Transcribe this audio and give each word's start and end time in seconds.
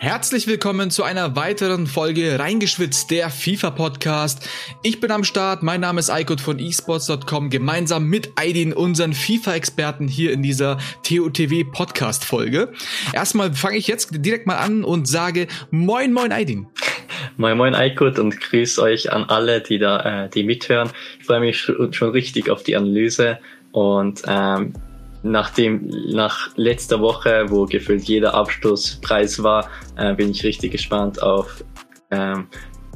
Herzlich 0.00 0.46
willkommen 0.46 0.92
zu 0.92 1.02
einer 1.02 1.34
weiteren 1.34 1.88
Folge 1.88 2.38
Reingeschwitzt, 2.38 3.10
der 3.10 3.30
FIFA-Podcast. 3.30 4.48
Ich 4.84 5.00
bin 5.00 5.10
am 5.10 5.24
Start, 5.24 5.64
mein 5.64 5.80
Name 5.80 5.98
ist 5.98 6.08
Eikut 6.08 6.40
von 6.40 6.60
esports.com, 6.60 7.50
gemeinsam 7.50 8.04
mit 8.04 8.30
Aidin, 8.36 8.72
unseren 8.72 9.12
FIFA-Experten 9.12 10.06
hier 10.06 10.30
in 10.30 10.40
dieser 10.40 10.78
TOTW-Podcast-Folge. 11.02 12.72
Erstmal 13.12 13.52
fange 13.54 13.76
ich 13.76 13.88
jetzt 13.88 14.10
direkt 14.12 14.46
mal 14.46 14.58
an 14.58 14.84
und 14.84 15.08
sage 15.08 15.48
Moin 15.72 16.12
Moin 16.12 16.30
Aidin. 16.30 16.68
Moin 17.36 17.56
Moin 17.56 17.74
Eikut 17.74 18.20
und 18.20 18.40
grüß 18.40 18.78
euch 18.78 19.12
an 19.12 19.24
alle, 19.24 19.60
die 19.60 19.80
da, 19.80 20.26
äh, 20.26 20.30
die 20.30 20.44
mithören. 20.44 20.90
Ich 21.18 21.26
freue 21.26 21.40
mich 21.40 21.58
schon 21.60 22.10
richtig 22.10 22.50
auf 22.50 22.62
die 22.62 22.76
Analyse 22.76 23.40
und 23.72 24.22
ähm, 24.28 24.74
Nachdem, 25.22 25.88
nach 26.12 26.50
letzter 26.56 27.00
Woche, 27.00 27.46
wo 27.48 27.66
gefühlt 27.66 28.04
jeder 28.04 28.34
Abschlusspreis 28.34 29.42
war, 29.42 29.68
äh, 29.96 30.14
bin 30.14 30.30
ich 30.30 30.44
richtig 30.44 30.72
gespannt 30.72 31.22
auf 31.22 31.64
ähm, 32.10 32.46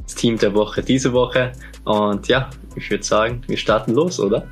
das 0.01 0.15
Team 0.15 0.37
der 0.37 0.53
Woche 0.53 0.81
diese 0.81 1.13
Woche. 1.13 1.51
Und 1.83 2.27
ja, 2.27 2.49
ich 2.75 2.89
würde 2.89 3.03
sagen, 3.03 3.41
wir 3.47 3.57
starten 3.57 3.93
los, 3.93 4.19
oder? 4.19 4.47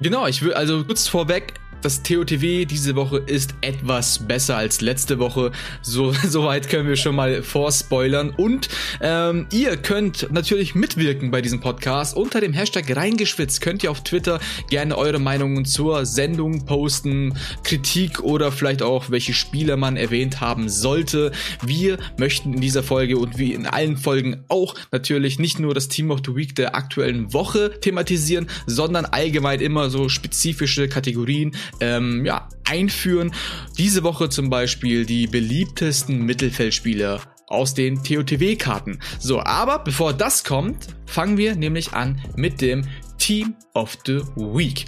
Genau, 0.00 0.26
ich 0.26 0.42
will 0.42 0.52
also 0.52 0.84
kurz 0.84 1.08
vorweg, 1.08 1.54
das 1.82 2.02
TOTW 2.02 2.64
diese 2.64 2.96
Woche 2.96 3.18
ist 3.18 3.54
etwas 3.60 4.18
besser 4.26 4.56
als 4.56 4.80
letzte 4.80 5.18
Woche. 5.18 5.52
So, 5.82 6.12
soweit 6.26 6.68
können 6.68 6.88
wir 6.88 6.96
schon 6.96 7.14
mal 7.14 7.42
vorspoilern. 7.42 8.30
Und 8.30 8.68
ähm, 9.00 9.46
ihr 9.52 9.76
könnt 9.76 10.32
natürlich 10.32 10.74
mitwirken 10.74 11.30
bei 11.30 11.42
diesem 11.42 11.60
Podcast. 11.60 12.16
Unter 12.16 12.40
dem 12.40 12.52
Hashtag 12.52 12.94
reingeschwitzt 12.94 13.60
könnt 13.60 13.82
ihr 13.82 13.90
auf 13.90 14.02
Twitter 14.02 14.40
gerne 14.70 14.96
eure 14.96 15.18
Meinungen 15.18 15.64
zur 15.64 16.06
Sendung 16.06 16.64
posten, 16.66 17.34
Kritik 17.62 18.20
oder 18.20 18.52
vielleicht 18.52 18.82
auch 18.82 19.10
welche 19.10 19.34
Spieler 19.34 19.76
man 19.76 19.96
erwähnt 19.96 20.40
haben 20.40 20.68
sollte. 20.68 21.32
Wir 21.62 21.98
möchten 22.18 22.54
in 22.54 22.60
dieser 22.60 22.82
Folge 22.82 23.18
und 23.18 23.38
wie 23.38 23.52
in 23.52 23.66
allen 23.66 23.96
Folgen 23.96 24.44
auch 24.48 24.74
natürlich 24.92 25.38
nicht 25.38 25.58
nur 25.58 25.74
das 25.74 25.88
Team 25.88 26.10
of 26.10 26.20
the 26.24 26.34
Week 26.34 26.54
der 26.54 26.74
aktuellen 26.74 27.32
Woche 27.32 27.78
thematisieren, 27.80 28.48
sondern 28.66 29.04
allgemein 29.04 29.60
immer 29.60 29.90
so 29.90 30.08
spezifische 30.08 30.88
Kategorien 30.88 31.54
ähm, 31.80 32.24
ja, 32.24 32.48
einführen. 32.64 33.32
Diese 33.78 34.02
Woche 34.02 34.28
zum 34.28 34.50
Beispiel 34.50 35.06
die 35.06 35.26
beliebtesten 35.26 36.22
Mittelfeldspieler 36.22 37.20
aus 37.46 37.74
den 37.74 38.02
TOTW-Karten. 38.02 38.98
So, 39.18 39.40
aber 39.40 39.78
bevor 39.78 40.12
das 40.12 40.44
kommt, 40.44 40.88
fangen 41.06 41.36
wir 41.36 41.54
nämlich 41.54 41.92
an 41.92 42.20
mit 42.36 42.60
dem 42.60 42.84
Team 43.18 43.54
of 43.74 43.96
the 44.06 44.20
Week. 44.36 44.86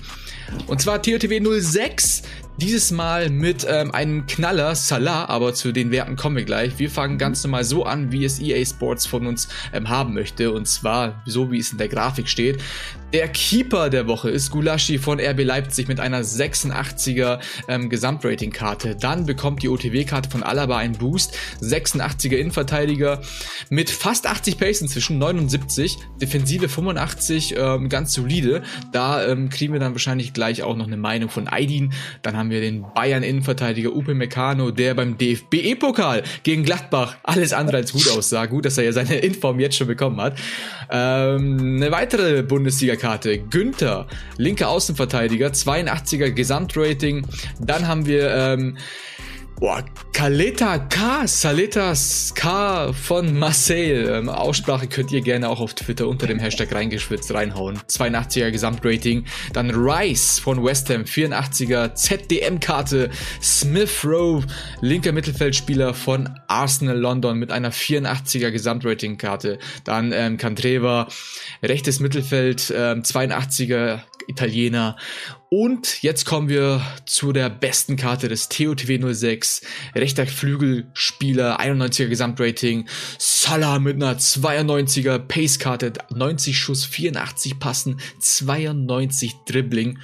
Und 0.67 0.81
zwar 0.81 1.03
TOTW 1.03 1.61
06, 1.61 2.23
dieses 2.61 2.91
Mal 2.91 3.31
mit 3.31 3.65
ähm, 3.69 3.93
einem 3.93 4.27
Knaller, 4.27 4.75
Salah, 4.75 5.27
aber 5.27 5.55
zu 5.55 5.71
den 5.71 5.93
Werten 5.93 6.17
kommen 6.17 6.37
wir 6.37 6.45
gleich. 6.45 6.79
Wir 6.79 6.91
fangen 6.91 7.17
ganz 7.17 7.45
normal 7.45 7.63
so 7.63 7.85
an, 7.85 8.11
wie 8.11 8.25
es 8.25 8.41
EA 8.41 8.65
Sports 8.65 9.07
von 9.07 9.27
uns 9.27 9.49
ähm, 9.73 9.89
haben 9.89 10.13
möchte. 10.13 10.53
Und 10.53 10.67
zwar 10.67 11.23
so, 11.25 11.53
wie 11.53 11.59
es 11.59 11.71
in 11.71 11.79
der 11.79 11.89
Grafik 11.89 12.29
steht. 12.29 12.61
Der 13.15 13.29
Keeper 13.29 13.89
der 13.89 14.07
Woche 14.07 14.29
ist 14.29 14.51
Gulaschi 14.51 14.99
von 14.99 15.19
RB 15.19 15.43
Leipzig 15.43 15.89
mit 15.89 15.99
einer 15.99 16.23
86er 16.23 17.39
ähm, 17.67 17.89
Gesamtrating-Karte. 17.89 18.97
Dann 18.97 19.25
bekommt 19.25 19.63
die 19.63 19.71
OTW-Karte 19.71 20.29
von 20.29 20.43
Alaba 20.43 20.77
einen 20.77 20.99
Boost. 20.99 21.35
86er 21.63 22.37
Innenverteidiger 22.37 23.23
mit 23.71 23.89
fast 23.89 24.27
80 24.27 24.59
Pace 24.59 24.83
inzwischen, 24.83 25.17
79. 25.17 25.97
Defensive 26.21 26.69
85, 26.69 27.55
ähm, 27.57 27.89
ganz 27.89 28.13
solide. 28.13 28.63
Da 28.93 29.27
ähm, 29.27 29.49
kriegen 29.49 29.73
wir 29.73 29.81
dann 29.81 29.93
wahrscheinlich 29.93 30.35
gleich 30.35 30.63
auch 30.63 30.77
noch 30.77 30.87
eine 30.87 30.99
Meinung 30.99 31.31
von 31.31 31.49
Aidin. 31.49 31.95
Dann 32.21 32.37
haben 32.37 32.48
haben 32.49 32.53
wir 32.55 32.61
den 32.63 32.87
Bayern-Innenverteidiger 32.95 33.95
Upe 33.95 34.15
Meccano, 34.15 34.71
der 34.71 34.95
beim 34.95 35.19
DFB-Pokal 35.19 36.23
gegen 36.45 36.65
Gladbach 36.65 37.17
alles 37.23 37.53
andere 37.53 37.77
als 37.77 37.93
gut 37.93 38.09
aussah. 38.09 38.47
Gut, 38.47 38.65
dass 38.65 38.79
er 38.79 38.85
ja 38.85 38.93
seine 38.93 39.19
Inform 39.19 39.61
jetzt 39.61 39.77
schon 39.77 39.87
bekommen 39.87 40.19
hat. 40.19 40.39
Ähm, 40.91 41.77
eine 41.77 41.91
weitere 41.91 42.43
Bundesliga-Karte. 42.43 43.39
Günther, 43.39 44.07
linker 44.39 44.71
Außenverteidiger, 44.71 45.49
82er 45.49 46.31
Gesamtrating. 46.31 47.27
Dann 47.61 47.87
haben 47.87 48.07
wir 48.07 48.35
ähm, 48.35 48.79
Boah, 49.61 49.85
Kaleta 50.13 50.79
K, 50.79 51.27
Saletas 51.27 52.33
K 52.37 52.93
von 52.93 53.37
Marseille. 53.37 54.05
Ähm, 54.05 54.29
Aussprache 54.29 54.87
könnt 54.87 55.11
ihr 55.11 55.21
gerne 55.21 55.49
auch 55.49 55.59
auf 55.59 55.75
Twitter 55.75 56.07
unter 56.07 56.29
dem 56.29 56.39
Hashtag 56.39 56.73
reingeschwitzt 56.73 57.35
reinhauen. 57.35 57.77
82er 57.89 58.53
Gesamtrating. 58.53 59.25
Dann 59.53 59.71
Rice 59.71 60.39
von 60.39 60.65
West 60.65 60.91
Ham, 60.91 61.03
84er 61.03 61.93
ZDM-Karte. 61.93 63.11
Smith 63.43 64.05
Rowe, 64.05 64.47
linker 64.81 65.11
Mittelfeldspieler 65.11 65.93
von 65.93 66.29
Arsenal 66.47 66.97
London 66.97 67.37
mit 67.37 67.51
einer 67.51 67.73
84er 67.73 68.53
Gesamtrating-Karte. 68.53 69.59
Dann 69.83 70.13
ähm, 70.13 70.37
Cantreva, 70.37 71.09
rechtes 71.65 71.99
Mittelfeld, 71.99 72.73
ähm, 72.77 73.03
82er 73.03 74.03
Italiener. 74.29 74.97
Und 75.51 76.03
jetzt 76.03 76.27
kommen 76.27 76.49
wir 76.49 76.83
zu 77.07 77.33
der 77.33 77.49
besten 77.49 77.97
Karte 77.97 78.29
des 78.29 78.49
TOTW 78.49 79.13
06. 79.13 79.63
Rechter 79.95 80.27
Flügelspieler, 80.27 81.59
91er 81.59 82.07
Gesamtrating. 82.09 82.87
Salah 83.19 83.79
mit 83.79 83.97
einer 83.97 84.19
92er 84.19 85.19
Pace-Karte, 85.19 85.95
90 86.15 86.57
Schuss, 86.57 86.85
84 86.85 87.59
Passen, 87.59 88.01
92 88.21 89.35
Dribbling. 89.47 89.99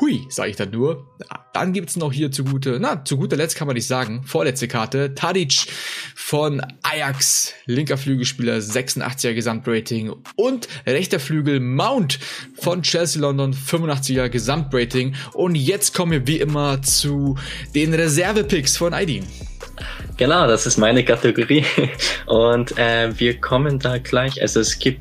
Hui, 0.00 0.26
sage 0.28 0.50
ich 0.50 0.56
dann 0.56 0.70
nur. 0.70 1.06
Dann 1.52 1.72
gibt's 1.72 1.96
noch 1.96 2.12
hier 2.12 2.30
zu 2.30 2.44
gute, 2.44 2.78
na, 2.80 3.04
zu 3.04 3.16
guter 3.16 3.36
Letzt 3.36 3.56
kann 3.56 3.66
man 3.66 3.74
nicht 3.74 3.86
sagen, 3.86 4.22
vorletzte 4.24 4.68
Karte, 4.68 5.14
Tadic 5.14 5.66
von 6.14 6.62
Ajax, 6.82 7.54
linker 7.66 7.98
Flügelspieler, 7.98 8.58
86er 8.58 9.34
Gesamtrating 9.34 10.12
und 10.36 10.68
rechter 10.86 11.18
Flügel 11.18 11.58
Mount 11.58 12.20
von 12.54 12.82
Chelsea 12.82 13.20
London, 13.20 13.52
85er 13.54 14.28
Gesamtrating. 14.28 15.16
Und 15.32 15.56
jetzt 15.56 15.94
kommen 15.94 16.12
wir 16.12 16.26
wie 16.26 16.38
immer 16.38 16.80
zu 16.82 17.36
den 17.74 17.92
Reservepicks 17.92 18.76
von 18.76 18.94
Aidin. 18.94 19.24
Genau, 20.16 20.46
das 20.46 20.66
ist 20.66 20.78
meine 20.78 21.04
Kategorie. 21.04 21.64
Und 22.26 22.76
äh, 22.78 23.18
wir 23.18 23.40
kommen 23.40 23.78
da 23.78 23.98
gleich. 23.98 24.40
Also 24.42 24.60
es 24.60 24.78
gibt 24.78 25.00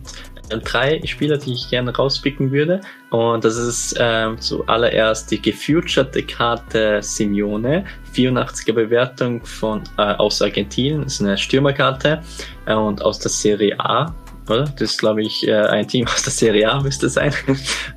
drei 0.49 1.01
Spieler, 1.05 1.37
die 1.37 1.53
ich 1.53 1.69
gerne 1.69 1.95
rauspicken 1.95 2.51
würde. 2.51 2.81
Und 3.09 3.43
das 3.43 3.57
ist 3.57 3.95
ähm, 3.99 4.39
zuallererst 4.39 5.31
die 5.31 5.41
gefeaturete 5.41 6.23
Karte 6.23 7.01
Simeone, 7.01 7.85
84er 8.13 8.73
Bewertung 8.73 9.45
von 9.45 9.83
äh, 9.97 10.01
aus 10.01 10.41
Argentinien, 10.41 11.03
das 11.03 11.13
ist 11.13 11.21
eine 11.21 11.37
Stürmerkarte 11.37 12.21
äh, 12.65 12.73
und 12.73 13.01
aus 13.01 13.19
der 13.19 13.31
Serie 13.31 13.79
A. 13.79 14.13
Oder? 14.49 14.63
Das 14.63 14.91
ist, 14.91 14.99
glaube 14.99 15.23
ich, 15.23 15.47
äh, 15.47 15.53
ein 15.53 15.87
Team 15.87 16.07
aus 16.13 16.23
der 16.23 16.31
Serie 16.31 16.71
A 16.71 16.81
müsste 16.81 17.09
sein. 17.09 17.33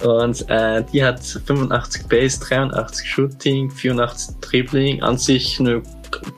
Und 0.02 0.48
äh, 0.48 0.84
die 0.92 1.04
hat 1.04 1.20
85 1.20 2.06
Base, 2.08 2.40
83 2.40 3.08
Shooting, 3.08 3.70
84 3.70 4.36
Dribbling. 4.40 5.02
An 5.02 5.16
sich 5.16 5.60
eine 5.60 5.82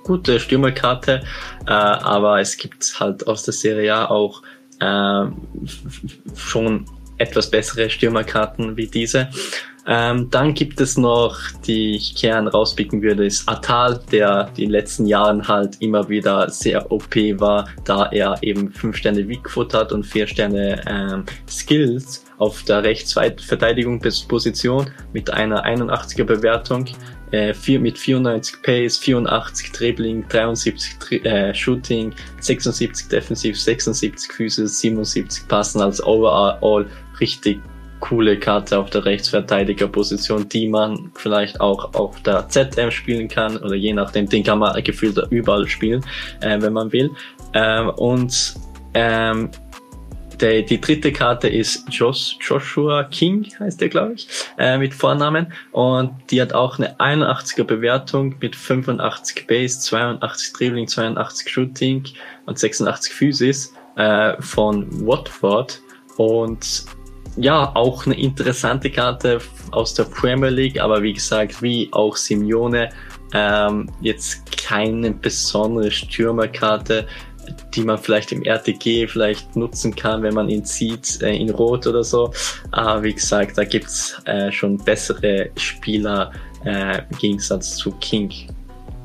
gute 0.04 0.38
Stürmerkarte, 0.38 1.22
äh, 1.66 1.70
aber 1.70 2.40
es 2.40 2.56
gibt 2.56 3.00
halt 3.00 3.26
aus 3.26 3.42
der 3.44 3.54
Serie 3.54 3.94
A 3.94 4.06
auch 4.06 4.42
schon 6.36 6.86
etwas 7.18 7.50
bessere 7.50 7.88
Stürmerkarten 7.88 8.76
wie 8.76 8.86
diese. 8.86 9.28
Ähm, 9.84 10.30
dann 10.30 10.54
gibt 10.54 10.80
es 10.80 10.96
noch, 10.96 11.36
die 11.66 11.96
ich 11.96 12.14
gern 12.14 12.46
rauspicken 12.46 13.02
würde, 13.02 13.26
ist 13.26 13.48
Atal, 13.48 14.00
der 14.12 14.46
in 14.50 14.66
den 14.66 14.70
letzten 14.70 15.06
Jahren 15.06 15.48
halt 15.48 15.76
immer 15.80 16.08
wieder 16.08 16.48
sehr 16.50 16.92
OP 16.92 17.16
war, 17.40 17.68
da 17.84 18.06
er 18.12 18.36
eben 18.42 18.70
5 18.70 18.96
Sterne 18.96 19.28
Weakfoot 19.28 19.74
hat 19.74 19.90
und 19.92 20.06
4 20.06 20.28
Sterne 20.28 20.80
ähm, 20.86 21.24
Skills 21.48 22.24
auf 22.38 22.62
der 22.62 22.84
Rechtsverteidigungsposition 22.84 24.88
mit 25.12 25.30
einer 25.30 25.66
81er 25.66 26.24
Bewertung 26.24 26.86
äh, 27.32 27.52
vier, 27.52 27.80
mit 27.80 27.98
94 27.98 28.62
Pace, 28.62 28.98
84 28.98 29.72
Dribbling, 29.72 30.26
73 30.28 31.24
äh, 31.24 31.54
Shooting, 31.54 32.14
76 32.40 33.08
Defensiv, 33.08 33.60
76 33.60 34.32
Füße, 34.32 34.68
77 34.68 35.48
Passen 35.48 35.80
als 35.80 36.02
overall 36.04 36.86
richtig 37.20 37.60
coole 38.00 38.36
Karte 38.38 38.78
auf 38.78 38.90
der 38.90 39.04
Rechtsverteidigerposition, 39.04 40.48
die 40.48 40.68
man 40.68 41.12
vielleicht 41.14 41.60
auch 41.60 41.94
auf 41.94 42.20
der 42.22 42.48
ZM 42.48 42.90
spielen 42.90 43.28
kann 43.28 43.56
oder 43.58 43.74
je 43.74 43.92
nachdem, 43.92 44.28
den 44.28 44.42
kann 44.42 44.58
man 44.58 44.82
gefühlt 44.82 45.16
überall 45.30 45.68
spielen, 45.68 46.04
äh, 46.40 46.60
wenn 46.60 46.72
man 46.72 46.92
will. 46.92 47.10
Ähm, 47.54 47.90
und 47.90 48.54
ähm, 48.94 49.50
der, 50.42 50.62
die 50.62 50.80
dritte 50.80 51.12
Karte 51.12 51.48
ist 51.48 51.86
Josh, 51.88 52.36
Joshua 52.40 53.04
King, 53.04 53.46
heißt 53.58 53.80
der, 53.80 53.88
glaube 53.88 54.14
ich, 54.14 54.26
äh, 54.58 54.76
mit 54.76 54.92
Vornamen. 54.92 55.52
Und 55.70 56.12
die 56.30 56.42
hat 56.42 56.52
auch 56.52 56.78
eine 56.78 56.96
81er 56.96 57.64
Bewertung 57.64 58.34
mit 58.40 58.56
85 58.56 59.46
Base, 59.46 59.80
82 59.80 60.52
Dribbling, 60.52 60.88
82 60.88 61.48
Shooting 61.48 62.04
und 62.46 62.58
86 62.58 63.12
Physis 63.12 63.72
äh, 63.96 64.34
von 64.40 65.06
Watford. 65.06 65.80
Und 66.16 66.84
ja, 67.36 67.74
auch 67.74 68.04
eine 68.04 68.18
interessante 68.18 68.90
Karte 68.90 69.38
aus 69.70 69.94
der 69.94 70.04
Premier 70.04 70.50
League, 70.50 70.78
aber 70.78 71.02
wie 71.02 71.14
gesagt, 71.14 71.62
wie 71.62 71.88
auch 71.92 72.16
Simeone, 72.16 72.90
ähm, 73.34 73.88
jetzt 74.00 74.56
keine 74.56 75.12
besondere 75.12 75.90
Stürmerkarte, 75.90 77.06
die 77.74 77.82
man 77.82 77.98
vielleicht 77.98 78.32
im 78.32 78.42
RTG 78.42 79.08
vielleicht 79.08 79.56
nutzen 79.56 79.94
kann, 79.94 80.22
wenn 80.22 80.34
man 80.34 80.48
ihn 80.48 80.64
sieht, 80.64 81.20
äh, 81.22 81.34
in 81.34 81.50
Rot 81.50 81.86
oder 81.86 82.04
so. 82.04 82.32
Aber 82.70 83.02
wie 83.02 83.14
gesagt, 83.14 83.58
da 83.58 83.64
gibt's 83.64 84.20
äh, 84.24 84.52
schon 84.52 84.78
bessere 84.78 85.50
Spieler 85.56 86.32
äh, 86.64 86.98
im 87.10 87.18
Gegensatz 87.18 87.76
zu 87.76 87.90
King. 87.92 88.32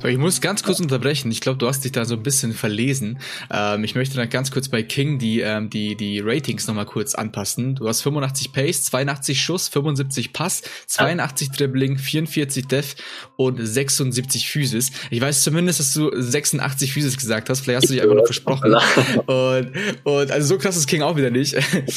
Ich 0.09 0.17
muss 0.17 0.41
ganz 0.41 0.63
kurz 0.63 0.79
unterbrechen. 0.79 1.31
Ich 1.31 1.41
glaube, 1.41 1.57
du 1.57 1.67
hast 1.67 1.83
dich 1.83 1.91
da 1.91 2.05
so 2.05 2.15
ein 2.15 2.23
bisschen 2.23 2.53
verlesen. 2.53 3.19
Ähm, 3.51 3.83
ich 3.83 3.95
möchte 3.95 4.15
dann 4.15 4.29
ganz 4.29 4.51
kurz 4.51 4.69
bei 4.69 4.83
King 4.83 5.19
die, 5.19 5.41
ähm, 5.41 5.69
die, 5.69 5.95
die 5.95 6.19
Ratings 6.19 6.67
nochmal 6.67 6.85
kurz 6.85 7.15
anpassen. 7.15 7.75
Du 7.75 7.87
hast 7.87 8.01
85 8.01 8.51
Pace, 8.53 8.83
82 8.85 9.41
Schuss, 9.41 9.67
75 9.67 10.33
Pass, 10.33 10.61
82 10.87 11.51
Dribbling, 11.51 11.97
44 11.97 12.67
Def 12.67 12.95
und 13.35 13.59
76 13.59 14.49
Physis. 14.49 14.91
Ich 15.09 15.21
weiß 15.21 15.43
zumindest, 15.43 15.79
dass 15.79 15.93
du 15.93 16.11
86 16.13 16.93
Physis 16.93 17.17
gesagt 17.17 17.49
hast. 17.49 17.61
Vielleicht 17.61 17.83
hast 17.83 17.89
du 17.89 17.93
dich 17.93 18.03
einfach 18.03 18.15
noch 18.15 18.25
versprochen. 18.25 18.75
Und, 19.27 19.71
und 20.03 20.31
also 20.31 20.47
so 20.47 20.57
krass 20.57 20.77
ist 20.77 20.87
King 20.87 21.01
auch 21.01 21.15
wieder 21.15 21.29
nicht. 21.29 21.55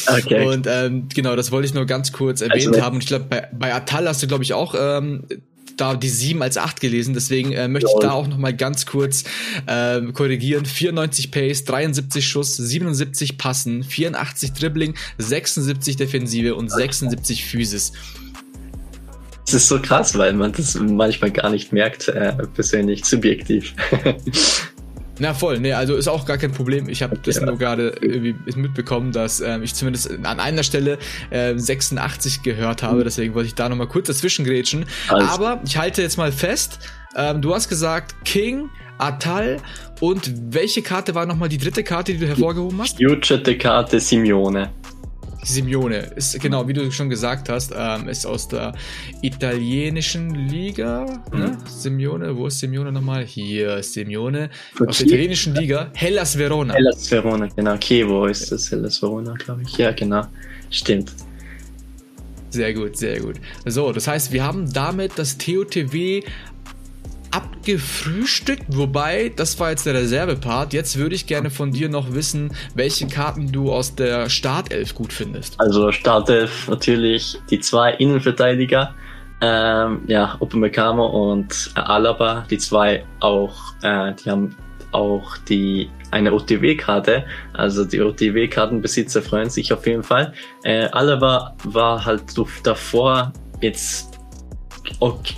Okay. 0.09 0.47
Und 0.47 0.67
ähm, 0.69 1.09
genau, 1.13 1.37
das 1.37 1.53
wollte 1.53 1.67
ich 1.67 1.75
nur 1.75 1.87
ganz 1.87 2.13
kurz 2.13 2.41
erwähnt 2.41 2.69
also, 2.69 2.83
haben. 2.83 2.97
Und 2.97 3.03
ich 3.03 3.09
glaube, 3.09 3.27
bei, 3.29 3.49
bei 3.53 3.75
Atal 3.75 4.09
hast 4.09 4.23
du, 4.23 4.27
glaube 4.27 4.43
ich, 4.43 4.53
auch 4.53 4.75
ähm, 4.79 5.25
da 5.81 5.95
die 5.95 6.09
7 6.09 6.43
als 6.43 6.57
8 6.57 6.81
gelesen, 6.81 7.15
deswegen 7.15 7.53
äh, 7.53 7.69
möchte 7.69 7.89
ich 7.89 8.01
da 8.01 8.13
auch 8.13 8.29
noch 8.29 8.39
mal 8.39 8.55
ganz 8.55 8.87
kurz 8.87 9.25
äh, 9.67 10.01
korrigieren. 10.13 10.67
94 10.67 11.31
Pace, 11.31 11.65
73 11.65 12.27
Schuss, 12.27 12.57
77 12.57 13.39
Passen, 13.39 13.83
84 13.83 14.53
Dribbling, 14.53 14.95
76 15.19 15.97
Defensive 15.97 16.55
und 16.55 16.71
76 16.71 17.45
Physis. 17.45 17.93
Das 19.47 19.55
ist 19.55 19.69
so 19.69 19.81
krass, 19.81 20.17
weil 20.17 20.33
man 20.33 20.53
das 20.53 20.77
manchmal 20.77 21.33
gar 21.33 21.51
nicht 21.51 21.73
merkt, 21.73 22.09
äh, 22.09 22.33
persönlich 22.55 23.05
subjektiv. 23.05 23.75
Na 25.21 25.35
voll, 25.35 25.61
nee, 25.61 25.75
also 25.75 25.97
ist 25.97 26.09
auch 26.09 26.25
gar 26.25 26.39
kein 26.39 26.53
Problem. 26.53 26.89
Ich 26.89 27.03
habe 27.03 27.19
das 27.19 27.37
ja. 27.37 27.45
nur 27.45 27.59
gerade 27.59 27.95
irgendwie 28.01 28.35
mitbekommen, 28.59 29.13
dass 29.13 29.41
ähm, 29.41 29.63
ich 29.63 29.75
zumindest 29.75 30.11
an 30.11 30.41
einer 30.41 30.63
Stelle 30.63 30.99
äh, 31.29 31.57
86 31.57 32.43
gehört 32.43 32.83
habe, 32.83 32.97
mhm. 33.01 33.05
deswegen 33.05 33.35
wollte 33.35 33.49
ich 33.49 33.55
da 33.55 33.69
nochmal 33.69 33.87
kurz 33.87 34.07
dazwischen 34.07 34.47
grätschen. 34.47 34.87
Also. 35.09 35.27
Aber 35.27 35.61
ich 35.65 35.77
halte 35.77 36.01
jetzt 36.01 36.17
mal 36.17 36.33
fest, 36.33 36.79
ähm, 37.15 37.43
du 37.43 37.55
hast 37.55 37.69
gesagt 37.69 38.25
King, 38.25 38.71
Atal 38.97 39.59
und 40.01 40.33
welche 40.55 40.81
Karte 40.81 41.15
war 41.15 41.27
nochmal 41.27 41.51
die 41.51 41.59
dritte 41.59 41.85
Karte, 41.85 42.13
die 42.13 42.19
du 42.19 42.27
hervorgehoben 42.27 42.81
hast? 42.81 42.97
Future 42.97 43.41
Karte 43.57 44.01
Simeone. 44.01 44.71
Simeone 45.43 45.97
ist 46.17 46.39
genau, 46.41 46.69
wie 46.69 46.73
du 46.73 46.91
schon 46.91 47.09
gesagt 47.09 47.49
hast, 47.49 47.73
ähm, 47.77 48.09
ist 48.09 48.27
aus 48.27 48.49
der 48.49 48.75
italienischen 49.23 50.35
Liga. 50.35 51.07
Ne? 51.33 51.49
Mhm. 51.49 51.57
Simeone, 51.67 52.37
wo 52.37 52.47
ist 52.47 52.59
Simeone 52.59 52.93
nochmal? 52.93 53.25
Hier 53.25 53.77
ist 53.77 53.95
Simeone. 53.95 54.51
Okay. 54.75 54.89
Aus 54.89 54.99
der 54.99 55.07
italienischen 55.07 55.55
Liga. 55.55 55.91
Hellas 55.95 56.37
Verona. 56.37 56.75
Hellas 56.75 57.11
Verona, 57.11 57.49
genau. 57.55 57.77
Chievo 57.79 58.27
ist 58.27 58.53
das, 58.53 58.71
Hellas 58.71 59.01
Verona, 59.01 59.35
glaube 59.35 59.63
ich. 59.63 59.77
Ja, 59.77 59.93
genau. 59.93 60.27
Stimmt. 60.71 61.13
Sehr 62.51 62.75
gut, 62.75 62.97
sehr 62.97 63.21
gut. 63.21 63.37
So, 63.65 63.93
das 63.93 64.09
heißt, 64.09 64.33
wir 64.33 64.43
haben 64.43 64.73
damit 64.73 65.13
das 65.17 65.39
TOTW 65.39 66.23
abgefrühstückt, 67.71 68.65
wobei, 68.69 69.33
das 69.35 69.59
war 69.61 69.71
jetzt 69.71 69.87
der 69.87 69.95
Reservepart. 69.95 70.73
Jetzt 70.73 70.99
würde 70.99 71.15
ich 71.15 71.27
gerne 71.27 71.51
von 71.51 71.71
dir 71.71 71.89
noch 71.89 72.13
wissen, 72.13 72.53
welche 72.75 73.07
Karten 73.07 73.53
du 73.53 73.73
aus 73.73 73.95
der 73.95 74.29
Startelf 74.29 74.95
gut 74.95 75.13
findest. 75.13 75.61
Also 75.61 75.93
Startelf 75.93 76.69
natürlich 76.69 77.39
die 77.49 77.61
zwei 77.61 77.93
Innenverteidiger, 77.93 78.95
ähm, 79.41 80.03
ja, 80.07 80.37
Upamecano 80.41 81.07
und 81.31 81.71
Alaba, 81.75 82.45
die 82.51 82.59
zwei 82.59 83.05
auch, 83.21 83.55
äh, 83.83 84.15
die 84.15 84.31
haben 84.31 84.57
auch 84.93 85.37
die 85.49 85.89
eine 86.11 86.33
OTW-Karte, 86.33 87.25
also 87.53 87.85
die 87.85 88.01
OTW-Kartenbesitzer 88.01 89.23
freuen 89.23 89.49
sich 89.49 89.73
auf 89.73 89.87
jeden 89.87 90.03
Fall. 90.03 90.33
Äh, 90.65 90.87
Alaba 90.87 91.55
war 91.63 92.05
halt 92.05 92.23
davor 92.65 93.33
jetzt 93.61 94.19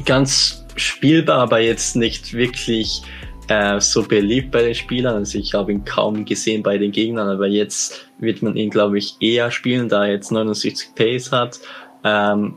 ganz 0.07 0.62
spielbar, 0.77 1.39
aber 1.39 1.61
jetzt 1.61 1.97
nicht 1.97 2.33
wirklich 2.33 3.03
äh, 3.49 3.81
so 3.81 4.03
beliebt 4.03 4.51
bei 4.51 4.63
den 4.63 4.75
Spielern. 4.75 5.17
Also 5.17 5.39
ich 5.39 5.55
habe 5.55 5.73
ihn 5.73 5.85
kaum 5.85 6.25
gesehen 6.25 6.63
bei 6.63 6.79
den 6.79 6.93
Gegnern, 6.93 7.29
aber 7.29 7.47
jetzt 7.47 8.07
wird 8.19 8.43
man 8.43 8.57
ihn, 8.57 8.71
glaube 8.71 8.99
ich, 8.99 9.17
eher 9.21 9.51
spielen, 9.51 9.89
da 9.89 10.07
er 10.07 10.13
jetzt 10.13 10.31
69 10.31 10.95
Pace 10.95 11.33
hat. 11.33 11.61
Ähm, 12.05 12.57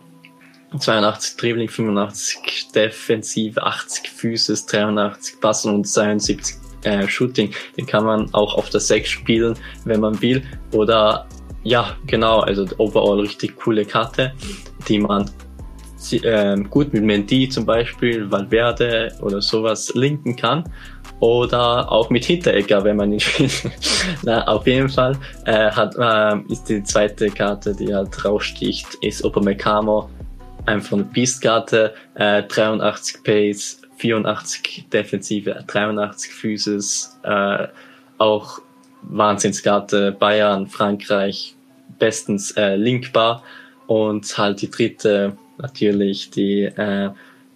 82 0.77 1.38
Dribbling, 1.38 1.69
85 1.69 2.71
Defensive, 2.73 3.62
80 3.62 4.09
Physis, 4.09 4.65
83 4.65 5.39
Passen 5.39 5.73
und 5.73 5.85
72 5.85 6.57
äh, 6.83 7.07
Shooting. 7.07 7.53
Den 7.77 7.85
kann 7.85 8.06
man 8.06 8.33
auch 8.33 8.56
auf 8.56 8.69
der 8.69 8.79
6 8.79 9.09
spielen, 9.09 9.57
wenn 9.85 10.01
man 10.01 10.21
will. 10.21 10.44
Oder 10.73 11.27
ja, 11.63 11.95
genau, 12.06 12.41
also 12.41 12.65
overall 12.77 13.21
richtig 13.21 13.56
coole 13.56 13.85
Karte, 13.85 14.33
die 14.88 15.00
man 15.00 15.29
äh, 16.13 16.56
gut 16.69 16.94
mit 16.94 17.04
Mendy 17.04 17.50
zum 17.50 17.66
Beispiel, 17.66 18.30
Valverde 18.30 19.13
oder 19.22 19.42
sowas 19.42 19.92
linken 19.96 20.36
kann. 20.36 20.63
Oder 21.19 21.90
auch 21.92 22.10
mit 22.10 22.25
Hinteregger, 22.25 22.84
wenn 22.84 22.98
man 22.98 23.13
ihn 23.13 23.19
spielt. 23.22 23.72
Na, 24.24 24.46
auf 24.48 24.68
jeden 24.68 24.90
Fall 24.90 25.18
äh, 25.46 25.72
hat, 25.72 25.96
äh, 25.98 26.52
ist 26.52 26.66
die 26.66 26.84
zweite 26.84 27.30
Karte, 27.30 27.74
die 27.74 27.94
halt 27.94 28.25
raussticht, 28.25 28.88
ist 29.02 29.24
Upamecano. 29.24 30.10
Einfach 30.66 30.94
eine 30.94 31.04
Beast-Karte, 31.04 31.94
äh, 32.16 32.44
83 32.44 33.24
Pace, 33.24 33.81
84 33.98 34.88
Defensive, 34.92 35.63
83 35.68 36.34
Physis, 36.34 37.18
äh, 37.24 37.68
auch 38.18 38.60
Wahnsinnskarte, 39.04 40.12
Bayern, 40.12 40.68
Frankreich, 40.68 41.56
bestens 42.00 42.51
äh, 42.51 42.75
linkbar 42.75 43.44
und 43.88 44.38
halt 44.38 44.62
die 44.62 44.69
dritte 44.69 45.38
natürlich 45.57 46.30
die 46.31 46.63
äh, 46.63 47.10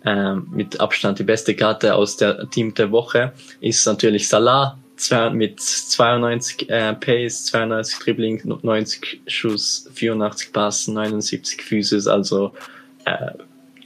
äh, 0.06 0.36
mit 0.36 0.80
Abstand 0.80 1.20
die 1.20 1.24
beste 1.24 1.56
Karte 1.56 1.96
aus 1.96 2.18
der 2.18 2.50
Team 2.50 2.74
der 2.74 2.92
Woche 2.92 3.34
ist 3.60 3.86
natürlich 3.86 4.28
Salah 4.30 4.78
zwei, 4.96 5.30
mit 5.30 5.60
92 5.60 6.70
äh, 6.70 6.94
Pace, 6.94 7.46
92 7.46 8.00
Dribbling, 8.00 8.60
90 8.62 9.22
Schuss, 9.28 9.90
84 9.94 10.54
Passen, 10.54 10.94
79 10.94 11.62
Physis, 11.62 12.08
also 12.08 12.54
äh, 13.06 13.32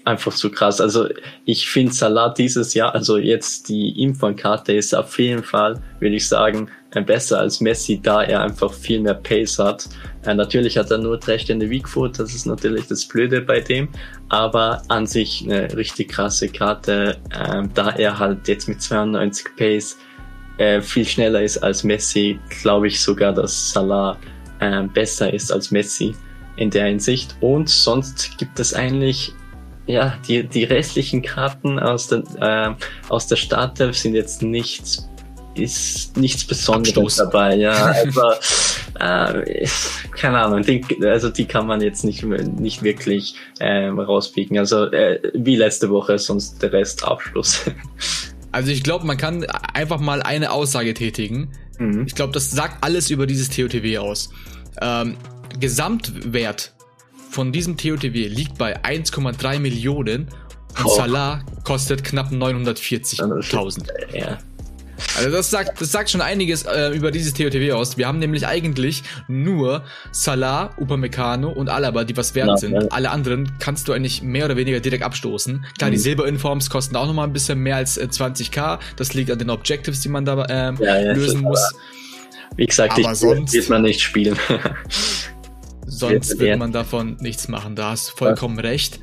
einfach 0.06 0.34
zu 0.34 0.52
krass. 0.52 0.82
Also 0.82 1.08
ich 1.46 1.70
finde 1.70 1.94
Salah 1.94 2.30
dieses 2.30 2.74
Jahr, 2.74 2.94
also 2.94 3.18
jetzt 3.18 3.70
die 3.70 4.02
Info-Karte 4.02 4.74
ist 4.74 4.94
auf 4.94 5.18
jeden 5.18 5.44
Fall, 5.44 5.82
würde 6.00 6.16
ich 6.16 6.28
sagen, 6.28 6.70
besser 7.02 7.40
als 7.40 7.60
Messi, 7.60 8.00
da 8.02 8.24
er 8.24 8.42
einfach 8.42 8.74
viel 8.74 9.00
mehr 9.00 9.16
Pace 9.16 9.60
hat. 9.60 9.90
Äh, 10.26 10.36
natürlich 10.36 10.78
hat 10.78 10.92
er 10.92 10.98
nur 10.98 11.18
drei 11.18 11.38
Stände 11.38 11.70
Weakfoot, 11.70 12.20
das 12.20 12.34
ist 12.34 12.46
natürlich 12.46 12.88
das 12.88 13.06
Blöde 13.06 13.42
bei 13.42 13.60
dem, 13.60 13.90
aber 14.30 14.82
an 14.90 15.08
sich 15.08 15.44
eine 15.44 15.76
richtig 15.76 16.10
krasse 16.10 16.48
Karte, 16.50 17.18
äh, 17.32 17.64
da 17.74 17.90
er 17.92 18.20
halt 18.20 18.48
jetzt 18.48 18.68
mit 18.68 18.82
92 18.82 19.48
Pace 19.58 19.98
äh, 20.58 20.82
viel 20.82 21.06
schneller 21.06 21.42
ist 21.42 21.58
als 21.58 21.84
Messi, 21.84 22.40
glaube 22.62 22.88
ich 22.88 23.02
sogar, 23.02 23.34
dass 23.34 23.72
Salah 23.72 24.18
äh, 24.60 24.84
besser 24.84 25.34
ist 25.34 25.52
als 25.52 25.72
Messi 25.72 26.16
in 26.58 26.70
der 26.70 26.86
Hinsicht. 26.86 27.36
Und 27.42 27.70
sonst 27.70 28.38
gibt 28.38 28.60
es 28.60 28.74
eigentlich 28.74 29.34
ja, 29.86 30.18
die, 30.28 30.48
die 30.48 30.64
restlichen 30.64 31.22
Karten 31.22 31.80
aus 31.80 32.08
der, 32.08 32.24
äh, 32.40 32.74
aus 33.10 33.28
der 33.28 33.36
Startelf 33.36 33.98
sind 33.98 34.14
jetzt 34.14 34.42
nichts, 34.42 35.10
ist 35.56 36.18
nichts 36.18 36.46
Besonderes 36.46 36.98
Abstoß. 36.98 37.16
dabei, 37.16 37.56
ja. 37.56 37.94
Aber, 38.08 38.40
äh, 39.40 39.68
keine 40.16 40.40
Ahnung, 40.40 40.64
die, 40.64 40.84
also 41.06 41.30
die 41.30 41.46
kann 41.46 41.68
man 41.68 41.82
jetzt 41.82 42.04
nicht, 42.04 42.24
nicht 42.24 42.84
wirklich 42.84 43.36
äh, 43.60 43.88
rauspicken. 43.88 44.58
Also 44.58 44.86
äh, 44.92 45.20
wie 45.34 45.56
letzte 45.56 45.90
Woche, 45.90 46.18
sonst 46.20 46.62
der 46.62 46.74
Rest 46.74 47.04
Abschluss. 47.04 47.62
Also 48.54 48.70
ich 48.70 48.84
glaube, 48.84 49.08
man 49.08 49.18
kann 49.18 49.46
einfach 49.74 50.00
mal 50.00 50.22
eine 50.22 50.52
Aussage 50.52 50.94
tätigen. 50.94 51.54
Mhm. 51.80 52.06
Ich 52.06 52.14
glaube, 52.14 52.34
das 52.34 52.52
sagt 52.52 52.84
alles 52.84 53.10
über 53.10 53.26
dieses 53.26 53.50
TOTW 53.50 53.98
aus. 53.98 54.30
Ähm, 54.80 55.18
Gesamtwert 55.60 56.72
von 57.32 57.52
diesem 57.52 57.78
TOTW 57.78 58.28
liegt 58.28 58.60
bei 58.60 58.80
1,3 58.84 59.58
Millionen 59.58 60.28
und 60.78 60.86
oh. 60.86 60.96
Salah 60.96 61.44
kostet 61.64 62.04
knapp 62.04 62.32
940.000. 62.32 63.88
Ja. 64.16 64.38
Also 65.18 65.32
das 65.32 65.50
sagt, 65.50 65.82
das 65.82 65.92
sagt 65.92 66.10
schon 66.10 66.22
einiges 66.22 66.64
äh, 66.64 66.90
über 66.90 67.12
dieses 67.12 67.34
TOTW 67.34 67.72
aus. 67.74 67.98
Wir 67.98 68.08
haben 68.08 68.20
nämlich 68.20 68.46
eigentlich 68.48 69.04
nur 69.28 69.84
Salah, 70.12 70.72
Upamecano 70.78 71.50
und 71.50 71.70
Alaba, 71.70 72.04
die 72.04 72.16
was 72.16 72.36
wert 72.36 72.48
ja, 72.48 72.58
sind. 72.58 72.74
Ja. 72.74 72.82
Alle 72.90 73.12
anderen 73.12 73.52
kannst 73.60 73.88
du 73.88 73.94
eigentlich 73.94 74.22
mehr 74.22 74.46
oder 74.46 74.58
weniger 74.58 74.80
direkt 74.80 75.04
abstoßen. 75.04 75.66
Klar, 75.78 75.90
mhm. 75.90 75.94
die 75.94 76.00
Silberinforms 76.00 76.70
kosten 76.70 76.96
auch 76.96 77.08
nochmal 77.08 77.28
ein 77.28 77.34
bisschen 77.34 77.60
mehr 77.60 77.78
als 77.78 77.98
äh, 77.98 78.08
20k. 78.10 78.80
Das 78.96 79.14
liegt 79.14 79.32
an 79.32 79.40
den 79.40 79.50
Objectives, 79.50 80.02
die 80.02 80.10
man 80.10 80.26
da 80.26 80.44
äh, 80.46 80.74
ja, 80.84 81.14
lösen 81.14 81.42
muss. 81.42 81.74
Wie 82.56 82.66
gesagt, 82.66 82.94
aber 82.94 83.12
ich 83.12 83.18
sonst 83.18 83.54
wird 83.54 83.70
man 83.70 83.82
nicht 83.82 84.02
spielen. 84.02 84.38
Sonst 85.86 86.40
wird 86.40 86.58
man 86.58 86.72
davon 86.72 87.18
nichts 87.20 87.48
machen. 87.48 87.76
Da 87.76 87.92
hast 87.92 88.10
du 88.10 88.16
vollkommen 88.16 88.60
recht. 88.60 89.00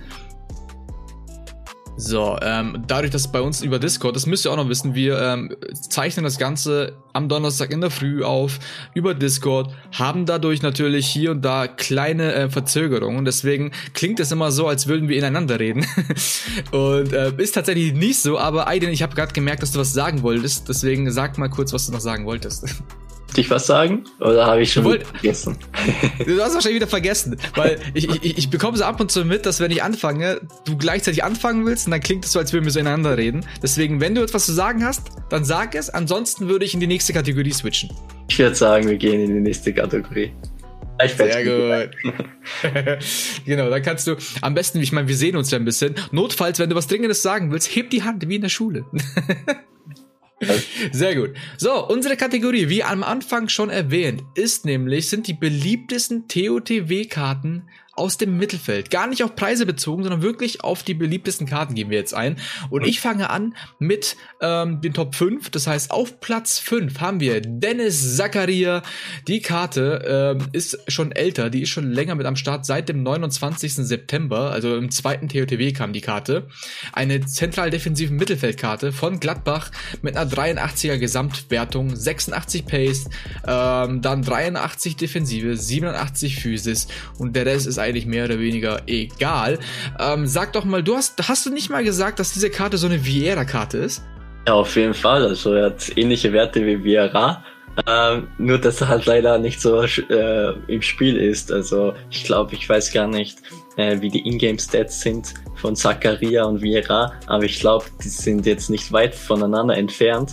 So, 2.01 2.39
ähm, 2.41 2.83
dadurch, 2.87 3.11
dass 3.11 3.31
bei 3.31 3.43
uns 3.43 3.61
über 3.61 3.79
Discord, 3.79 4.17
das 4.17 4.25
müsst 4.25 4.47
ihr 4.47 4.53
auch 4.53 4.57
noch 4.57 4.71
wissen, 4.71 4.95
wir 4.95 5.21
ähm, 5.21 5.55
zeichnen 5.75 6.25
das 6.25 6.39
Ganze 6.39 6.95
am 7.13 7.29
Donnerstag 7.29 7.71
in 7.71 7.83
der 7.83 7.91
Früh 7.91 8.25
auf 8.25 8.59
über 8.95 9.13
Discord, 9.13 9.71
haben 9.93 10.25
dadurch 10.25 10.63
natürlich 10.63 11.07
hier 11.07 11.33
und 11.33 11.43
da 11.43 11.69
kleine 11.69 12.33
äh, 12.33 12.49
Verzögerungen. 12.49 13.27
Deswegen 13.27 13.73
klingt 13.93 14.19
es 14.19 14.33
immer 14.33 14.51
so, 14.51 14.67
als 14.67 14.87
würden 14.87 15.11
wir 15.11 15.19
ineinander 15.19 15.61
reden. 15.61 15.85
und 16.73 17.13
äh, 17.13 17.35
ist 17.37 17.53
tatsächlich 17.53 17.93
nicht 17.93 18.19
so, 18.19 18.39
aber 18.39 18.67
Aiden, 18.67 18.89
ich 18.89 19.03
habe 19.03 19.15
gerade 19.15 19.35
gemerkt, 19.35 19.63
dass 19.63 19.73
du 19.73 19.79
was 19.79 19.93
sagen 19.93 20.23
wolltest. 20.23 20.71
Deswegen 20.71 21.11
sag 21.11 21.37
mal 21.37 21.51
kurz, 21.51 21.75
was 21.75 21.85
du 21.85 21.93
noch 21.93 22.01
sagen 22.01 22.25
wolltest. 22.25 22.65
dich 23.37 23.51
was 23.51 23.67
sagen? 23.67 24.05
Oder 24.21 24.47
habe 24.47 24.63
ich 24.63 24.73
schon 24.73 24.85
wollt, 24.85 25.07
vergessen? 25.07 25.57
Du 26.27 26.41
hast 26.41 26.55
wahrscheinlich 26.55 26.81
wieder 26.81 26.87
vergessen, 26.87 27.37
weil 27.55 27.79
ich, 27.95 28.09
ich, 28.09 28.39
ich 28.39 28.51
bekomme 28.51 28.77
so 28.77 28.85
ab 28.85 29.01
und 29.01 29.11
zu 29.11 29.25
mit, 29.25 29.47
dass 29.47 29.61
wenn 29.61 29.71
ich 29.71 29.83
anfange, 29.83 30.41
du 30.65 30.77
gleichzeitig 30.77 31.25
anfangen 31.25 31.65
willst 31.67 31.87
und 31.87 31.93
dann 31.93 32.01
klingt 32.01 32.25
es 32.25 32.33
so, 32.33 32.39
als 32.39 32.53
würden 32.53 32.65
wir 32.65 32.73
so 32.73 32.81
ineinander 32.81 33.17
reden. 33.17 33.45
Deswegen, 33.63 34.01
wenn 34.01 34.15
du 34.15 34.23
etwas 34.23 34.47
zu 34.47 34.53
sagen 34.53 34.85
hast, 34.85 35.09
dann 35.31 35.45
sag 35.45 35.75
es. 35.75 35.91
Ansonsten 35.91 36.49
würde 36.49 36.65
ich 36.65 36.75
in 36.75 36.81
die 36.81 36.87
nächste 36.87 37.13
Kategorie 37.13 37.53
switchen. 37.53 37.91
Ich 38.29 38.39
würde 38.39 38.55
sagen, 38.55 38.89
wir 38.89 38.97
gehen 38.97 39.21
in 39.21 39.35
die 39.35 39.41
nächste 39.41 39.73
Kategorie. 39.73 40.33
Sehr 41.17 41.45
gut. 41.45 41.97
genau, 43.47 43.71
dann 43.71 43.83
kannst 43.83 44.07
du 44.07 44.17
am 44.41 44.55
besten, 44.55 44.81
ich 44.81 44.93
meine, 44.93 45.09
wir 45.09 45.17
sehen 45.17 45.37
uns 45.37 45.51
ja 45.51 45.59
ein 45.59 45.65
bisschen. 45.65 45.95
Notfalls, 46.13 46.59
wenn 46.59 46.71
du 46.71 46.77
was 46.77 46.87
Dringendes 46.87 47.23
sagen 47.23 47.51
willst, 47.51 47.75
heb 47.75 47.91
die 47.91 48.03
Hand 48.03 48.29
wie 48.29 48.37
in 48.37 48.43
der 48.43 48.49
Schule. 48.49 48.85
Sehr 50.93 51.15
gut. 51.15 51.35
So, 51.59 51.87
unsere 51.87 52.17
Kategorie, 52.17 52.69
wie 52.69 52.83
am 52.83 53.03
Anfang 53.03 53.49
schon 53.49 53.71
erwähnt, 53.71 54.23
ist 54.35 54.65
nämlich, 54.65 55.09
sind 55.09 55.27
die 55.27 55.35
beliebtesten 55.35 56.29
TOTW-Karten 56.29 57.69
aus 58.01 58.17
dem 58.17 58.39
Mittelfeld. 58.39 58.91
Gar 58.91 59.09
nicht 59.09 59.23
auf 59.23 59.37
Preise 59.37 59.67
bezogen, 59.67 60.03
sondern 60.03 60.23
wirklich 60.23 60.65
auf 60.65 60.83
die 60.83 60.95
beliebtesten 60.95 61.47
Karten 61.47 61.75
gehen 61.75 61.91
wir 61.91 61.99
jetzt 61.99 62.15
ein. 62.15 62.37
Und 62.71 62.87
ich 62.87 62.99
fange 62.99 63.29
an 63.29 63.55
mit 63.79 64.17
ähm, 64.41 64.81
den 64.81 64.95
Top 64.95 65.15
5. 65.15 65.51
Das 65.51 65.67
heißt, 65.67 65.91
auf 65.91 66.19
Platz 66.21 66.59
5 66.59 66.99
haben 66.99 67.21
wir 67.21 67.43
Dennis 67.43 68.17
Zakaria. 68.17 68.83
Die 69.29 69.43
Karte 69.43 70.39
ähm, 70.41 70.49
ist 70.53 70.79
schon 70.89 71.13
älter, 71.13 71.51
die 71.51 71.61
ist 71.61 71.69
schon 71.69 71.93
länger 71.93 72.15
mit 72.15 72.25
am 72.25 72.37
Start, 72.37 72.65
seit 72.65 72.89
dem 72.89 73.03
29. 73.03 73.75
September, 73.75 74.51
also 74.51 74.77
im 74.77 74.91
zweiten 74.91 75.29
TOTW 75.29 75.73
kam 75.73 75.93
die 75.93 76.01
Karte. 76.01 76.49
Eine 76.95 77.21
zentral 77.27 77.69
defensive 77.69 78.15
Mittelfeldkarte 78.15 78.93
von 78.93 79.21
Gladbach 79.21 79.71
mit 80.01 80.17
einer 80.17 80.31
83er 80.31 80.97
Gesamtwertung, 80.97 81.95
86 81.95 82.65
Pace, 82.65 83.11
ähm, 83.47 84.01
dann 84.01 84.23
83 84.23 84.97
Defensive, 84.97 85.55
87 85.55 86.37
Physis 86.37 86.89
und 87.19 87.37
der 87.37 87.45
Rest 87.45 87.67
ist 87.67 87.79
eigentlich 87.79 87.90
eigentlich 87.91 88.07
mehr 88.07 88.25
oder 88.25 88.39
weniger 88.39 88.83
egal. 88.87 89.59
Ähm, 89.99 90.27
sag 90.27 90.53
doch 90.55 90.65
mal, 90.65 90.83
du 90.83 90.97
hast, 90.97 91.29
hast 91.29 91.47
du 91.47 91.51
nicht 91.51 91.71
mal 91.71 91.85
gesagt, 91.85 92.19
dass 92.19 92.33
diese 92.33 92.51
Karte 92.51 92.79
so 92.79 92.87
eine 92.87 93.05
Vieira-Karte 93.05 93.79
ist? 93.79 94.03
Ja, 94.47 94.55
auf 94.55 94.75
jeden 94.77 94.95
Fall. 94.95 95.25
Also 95.25 95.53
er 95.53 95.67
hat 95.67 95.97
ähnliche 95.97 96.33
Werte 96.33 96.65
wie 96.65 96.83
Vieira. 96.83 97.45
Ähm, 97.87 98.29
nur 98.39 98.59
dass 98.59 98.81
er 98.81 98.89
halt 98.89 99.07
leider 99.07 99.39
nicht 99.39 99.61
so 99.61 99.83
äh, 99.83 100.53
im 100.67 100.83
Spiel 100.83 101.17
ist. 101.17 101.53
Also 101.53 101.95
ich 102.11 102.25
glaube, 102.25 102.55
ich 102.55 102.69
weiß 102.69 102.93
gar 102.93 103.07
nicht, 103.07 103.39
äh, 103.77 104.01
wie 104.01 104.09
die 104.09 104.27
Ingame-Stats 104.27 105.01
sind 105.01 105.35
von 105.55 105.77
Zakaria 105.77 106.45
und 106.45 106.63
Vieira, 106.63 107.13
aber 107.27 107.45
ich 107.45 107.61
glaube, 107.61 107.85
die 108.03 108.09
sind 108.09 108.45
jetzt 108.47 108.71
nicht 108.71 108.93
weit 108.93 109.15
voneinander 109.15 109.77
entfernt. 109.77 110.33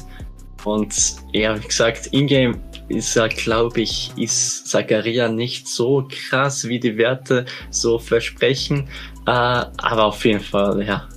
Und 0.64 0.94
ja, 1.34 1.56
wie 1.62 1.68
gesagt, 1.68 2.10
Ingame 2.12 2.60
ist 2.90 3.16
er, 3.16 3.30
glaube 3.30 3.82
ich, 3.82 4.12
ist 4.18 4.68
Zakaria 4.68 5.30
nicht 5.30 5.68
so 5.68 6.08
krass, 6.10 6.68
wie 6.68 6.80
die 6.80 6.98
Werte 6.98 7.46
so 7.70 8.00
versprechen. 8.00 8.88
Äh, 9.26 9.32
aber 9.32 10.06
auf 10.06 10.24
jeden 10.26 10.40
Fall, 10.40 10.84
ja, 10.84 11.08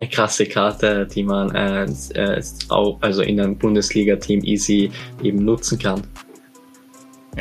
eine 0.00 0.10
krasse 0.10 0.46
Karte, 0.46 1.06
die 1.06 1.22
man 1.22 1.54
äh, 1.54 1.84
äh, 2.14 2.42
auch 2.68 2.98
also 3.02 3.22
in 3.22 3.38
einem 3.40 3.56
Bundesliga-Team 3.56 4.42
easy 4.44 4.90
eben 5.22 5.44
nutzen 5.44 5.78
kann. 5.78 6.02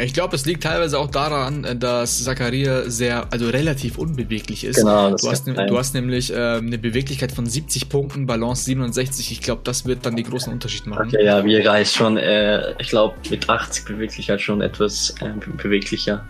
Ich 0.01 0.13
glaube, 0.13 0.35
es 0.35 0.45
liegt 0.45 0.63
teilweise 0.63 0.97
auch 0.97 1.09
daran, 1.09 1.63
äh, 1.65 1.75
dass 1.75 2.23
Zakaria 2.23 2.89
sehr, 2.89 3.27
also 3.31 3.49
relativ 3.49 3.97
unbeweglich 3.97 4.63
ist. 4.63 4.77
Genau. 4.77 5.15
Du 5.15 5.29
hast, 5.29 5.47
du 5.47 5.77
hast 5.77 5.93
nämlich 5.93 6.33
äh, 6.33 6.57
eine 6.57 6.77
Beweglichkeit 6.77 7.31
von 7.31 7.45
70 7.45 7.89
Punkten, 7.89 8.25
Balance 8.25 8.63
67. 8.63 9.31
Ich 9.31 9.41
glaube, 9.41 9.61
das 9.63 9.85
wird 9.85 10.05
dann 10.05 10.15
den 10.15 10.25
großen 10.25 10.51
Unterschied 10.51 10.87
machen. 10.87 11.07
Okay, 11.07 11.25
ja, 11.25 11.43
Vieira 11.43 11.77
ist 11.77 11.95
schon, 11.95 12.17
äh, 12.17 12.73
ich 12.79 12.89
glaube, 12.89 13.15
mit 13.29 13.49
80 13.49 13.85
Beweglichkeit 13.85 14.41
schon 14.41 14.61
etwas 14.61 15.15
äh, 15.21 15.29
beweglicher. 15.57 16.25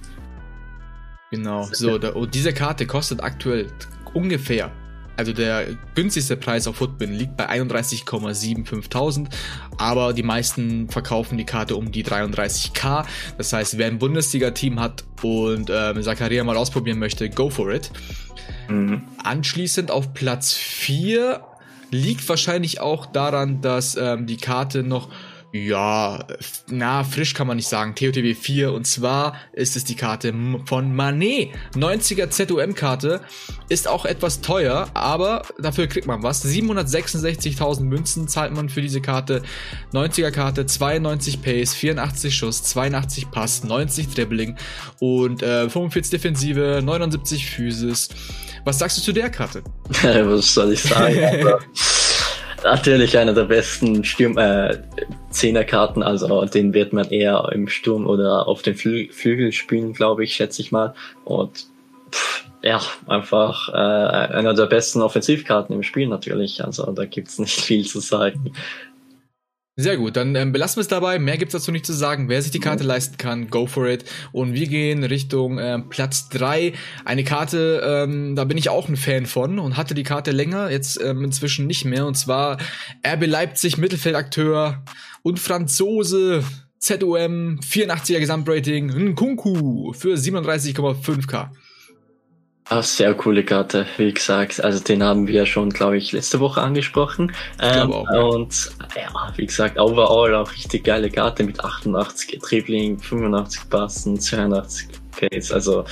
Genau, 1.31 1.67
so, 1.71 1.99
da, 1.99 2.09
und 2.09 2.33
diese 2.33 2.53
Karte 2.53 2.87
kostet 2.87 3.21
aktuell 3.21 3.67
ungefähr 4.13 4.71
also 5.19 5.33
der 5.33 5.67
günstigste 5.95 6.37
Preis 6.37 6.65
auf 6.65 6.77
Footbin 6.77 7.13
liegt 7.13 7.35
bei 7.35 7.49
31,75.000, 7.49 9.27
aber 9.77 10.13
die 10.13 10.23
meisten 10.23 10.89
verkaufen 10.89 11.37
die 11.37 11.43
Karte 11.43 11.75
um 11.75 11.91
die 11.91 12.05
33k. 12.05 13.05
Das 13.37 13.51
heißt, 13.51 13.77
wer 13.77 13.87
ein 13.87 13.99
Bundesliga-Team 13.99 14.79
hat 14.79 15.03
und 15.21 15.69
ähm, 15.69 16.01
Zakaria 16.01 16.45
mal 16.45 16.55
ausprobieren 16.55 16.99
möchte, 16.99 17.29
go 17.29 17.49
for 17.49 17.69
it. 17.69 17.91
Mhm. 18.69 19.01
Anschließend 19.21 19.91
auf 19.91 20.13
Platz 20.13 20.53
4 20.53 21.41
liegt 21.91 22.29
wahrscheinlich 22.29 22.79
auch 22.79 23.05
daran, 23.05 23.59
dass 23.59 23.97
ähm, 23.97 24.25
die 24.25 24.37
Karte 24.37 24.83
noch 24.83 25.09
ja, 25.51 26.25
na, 26.67 27.03
frisch 27.03 27.33
kann 27.33 27.47
man 27.47 27.57
nicht 27.57 27.67
sagen. 27.67 27.95
TOTW 27.95 28.35
4 28.35 28.71
und 28.71 28.85
zwar 28.85 29.35
ist 29.53 29.75
es 29.75 29.83
die 29.83 29.95
Karte 29.95 30.33
von 30.65 30.95
Manet. 30.95 31.49
90er 31.73 32.29
ZUM-Karte 32.29 33.21
ist 33.67 33.87
auch 33.87 34.05
etwas 34.05 34.41
teuer, 34.41 34.87
aber 34.93 35.41
dafür 35.57 35.87
kriegt 35.87 36.05
man 36.05 36.21
was. 36.21 36.45
766.000 36.45 37.81
Münzen 37.81 38.27
zahlt 38.27 38.53
man 38.53 38.69
für 38.69 38.81
diese 38.81 39.01
Karte. 39.01 39.41
90er 39.91 40.29
Karte, 40.29 40.67
92 40.67 41.41
Pace, 41.41 41.73
84 41.73 42.35
Schuss, 42.35 42.61
82 42.63 43.31
Pass, 43.31 43.63
90 43.63 44.09
Dribbling 44.09 44.55
und 44.99 45.41
äh, 45.41 45.67
45 45.67 46.11
Defensive, 46.11 46.81
79 46.83 47.47
Physis. 47.47 48.09
Was 48.65 48.77
sagst 48.77 48.99
du 48.99 49.01
zu 49.01 49.13
der 49.13 49.31
Karte? 49.31 49.63
Was 50.03 50.53
soll 50.53 50.73
ich 50.73 50.83
sagen? 50.83 51.17
Natürlich 52.63 53.17
einer 53.17 53.33
der 53.33 53.45
besten 53.45 54.03
Sturm 54.03 54.37
äh, 54.37 54.77
Zehnerkarten, 55.29 56.03
also 56.03 56.45
den 56.45 56.73
wird 56.73 56.93
man 56.93 57.09
eher 57.09 57.49
im 57.53 57.67
Sturm 57.67 58.07
oder 58.07 58.47
auf 58.47 58.61
den 58.61 58.75
Flü 58.75 59.09
Flügel 59.11 59.51
spielen, 59.51 59.93
glaube 59.93 60.23
ich, 60.23 60.33
schätze 60.33 60.61
ich 60.61 60.71
mal. 60.71 60.93
Und 61.23 61.67
pff, 62.11 62.45
ja, 62.61 62.81
einfach 63.07 63.69
äh, 63.69 64.33
einer 64.33 64.53
der 64.53 64.65
besten 64.65 65.01
Offensivkarten 65.01 65.75
im 65.75 65.83
Spiel 65.83 66.07
natürlich. 66.07 66.63
Also 66.63 66.91
da 66.91 67.05
gibt's 67.05 67.39
nicht 67.39 67.61
viel 67.61 67.85
zu 67.85 67.99
sagen. 67.99 68.53
Sehr 69.81 69.95
gut, 69.95 70.17
dann 70.17 70.35
ähm, 70.35 70.51
belassen 70.51 70.75
wir 70.75 70.81
es 70.81 70.89
dabei. 70.89 71.19
Mehr 71.19 71.37
gibt's 71.37 71.53
dazu 71.53 71.71
nicht 71.71 71.85
zu 71.85 71.93
sagen. 71.93 72.27
Wer 72.27 72.41
sich 72.41 72.51
die 72.51 72.59
Karte 72.59 72.83
mhm. 72.83 72.89
leisten 72.89 73.15
kann, 73.15 73.49
go 73.49 73.65
for 73.65 73.87
it. 73.87 74.03
Und 74.33 74.53
wir 74.53 74.67
gehen 74.67 75.05
Richtung 75.05 75.57
ähm, 75.57 75.87
Platz 75.87 76.27
drei. 76.27 76.73
Eine 77.05 77.23
Karte, 77.23 77.81
ähm, 77.85 78.35
da 78.35 78.43
bin 78.43 78.57
ich 78.57 78.67
auch 78.67 78.89
ein 78.89 78.97
Fan 78.97 79.25
von 79.25 79.57
und 79.57 79.77
hatte 79.77 79.93
die 79.93 80.03
Karte 80.03 80.31
länger, 80.31 80.69
jetzt 80.69 81.01
ähm, 81.01 81.23
inzwischen 81.23 81.65
nicht 81.65 81.85
mehr. 81.85 82.05
Und 82.05 82.15
zwar 82.15 82.57
RB 83.07 83.25
Leipzig, 83.25 83.77
Mittelfeldakteur 83.77 84.83
und 85.21 85.39
Franzose. 85.39 86.43
ZOM, 86.79 87.59
84er 87.61 88.19
Gesamtrating, 88.19 88.89
Nkunku 88.89 89.93
für 89.93 90.15
37,5k. 90.15 91.51
Ah, 92.71 92.83
sehr 92.83 93.15
coole 93.15 93.43
Karte, 93.43 93.87
wie 93.97 94.13
gesagt. 94.13 94.63
Also 94.63 94.83
den 94.83 95.01
haben 95.01 95.25
wir 95.25 95.47
schon, 95.47 95.71
glaube 95.71 95.97
ich, 95.97 96.11
letzte 96.11 96.39
Woche 96.39 96.61
angesprochen. 96.61 97.31
Ähm, 97.59 97.91
auch, 97.91 98.05
ja. 98.13 98.21
Und 98.21 98.71
ja, 98.95 99.33
wie 99.35 99.47
gesagt, 99.47 99.79
overall 99.79 100.35
auch 100.35 100.51
richtig 100.51 100.83
geile 100.83 101.09
Karte 101.09 101.43
mit 101.43 101.59
88 101.59 102.39
Dribbling, 102.39 102.99
85 102.99 103.69
Passen, 103.71 104.19
82 104.19 104.87
Pace. 105.19 105.51
Also 105.51 105.83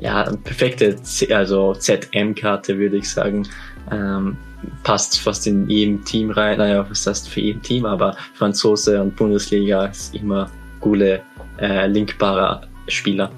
ja, 0.00 0.24
perfekte 0.42 0.96
also 1.30 1.74
ZM-Karte, 1.74 2.76
würde 2.76 2.96
ich 2.96 3.08
sagen. 3.08 3.46
Ähm, 3.92 4.36
passt 4.82 5.20
fast 5.20 5.46
in 5.46 5.70
jedem 5.70 6.04
Team 6.04 6.32
rein. 6.32 6.58
Naja, 6.58 6.84
was 6.90 7.06
heißt 7.06 7.28
für 7.28 7.40
jeden 7.40 7.62
Team, 7.62 7.86
aber 7.86 8.16
Franzose 8.34 9.00
und 9.00 9.14
Bundesliga 9.14 9.86
ist 9.86 10.12
immer 10.12 10.50
coole, 10.80 11.22
äh, 11.60 11.86
linkbarer 11.86 12.62
Spieler. 12.88 13.30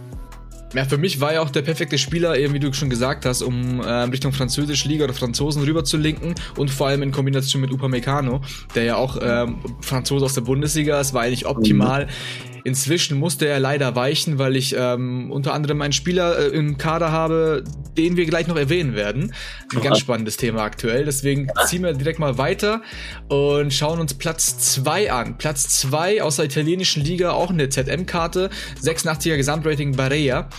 Ja, 0.74 0.84
für 0.84 0.98
mich 0.98 1.20
war 1.20 1.32
ja 1.32 1.40
auch 1.40 1.50
der 1.50 1.62
perfekte 1.62 1.96
Spieler, 1.96 2.36
eben 2.36 2.52
wie 2.52 2.60
du 2.60 2.72
schon 2.74 2.90
gesagt 2.90 3.24
hast, 3.24 3.40
um 3.42 3.80
äh, 3.80 3.90
Richtung 3.90 4.32
französische 4.32 4.86
Liga 4.88 5.04
oder 5.04 5.14
Franzosen 5.14 5.62
rüber 5.62 5.82
zu 5.82 5.96
linken 5.96 6.34
und 6.56 6.70
vor 6.70 6.88
allem 6.88 7.02
in 7.02 7.10
Kombination 7.10 7.62
mit 7.62 7.72
Upamecano, 7.72 8.42
der 8.74 8.84
ja 8.84 8.96
auch 8.96 9.18
ähm, 9.22 9.58
Franzose 9.80 10.26
aus 10.26 10.34
der 10.34 10.42
Bundesliga 10.42 11.00
ist, 11.00 11.14
war 11.14 11.22
eigentlich 11.22 11.46
optimal. 11.46 12.06
Mhm. 12.06 12.57
Inzwischen 12.68 13.18
musste 13.18 13.48
er 13.48 13.58
leider 13.60 13.96
weichen, 13.96 14.38
weil 14.38 14.54
ich 14.54 14.76
ähm, 14.76 15.30
unter 15.30 15.54
anderem 15.54 15.80
einen 15.80 15.94
Spieler 15.94 16.38
äh, 16.38 16.48
im 16.48 16.76
Kader 16.76 17.10
habe, 17.10 17.64
den 17.96 18.18
wir 18.18 18.26
gleich 18.26 18.46
noch 18.46 18.58
erwähnen 18.58 18.94
werden. 18.94 19.32
Ein 19.74 19.80
ganz 19.80 19.98
spannendes 19.98 20.36
Thema 20.36 20.62
aktuell. 20.62 21.06
Deswegen 21.06 21.48
ziehen 21.66 21.82
wir 21.82 21.94
direkt 21.94 22.18
mal 22.18 22.36
weiter 22.36 22.82
und 23.28 23.72
schauen 23.72 24.00
uns 24.00 24.12
Platz 24.12 24.58
2 24.74 25.10
an. 25.10 25.38
Platz 25.38 25.80
2 25.80 26.22
aus 26.22 26.36
der 26.36 26.44
italienischen 26.44 27.02
Liga, 27.02 27.30
auch 27.30 27.48
eine 27.48 27.70
ZM-Karte. 27.70 28.50
86er 28.82 29.36
Gesamtrating 29.36 29.96
Barea. 29.96 30.50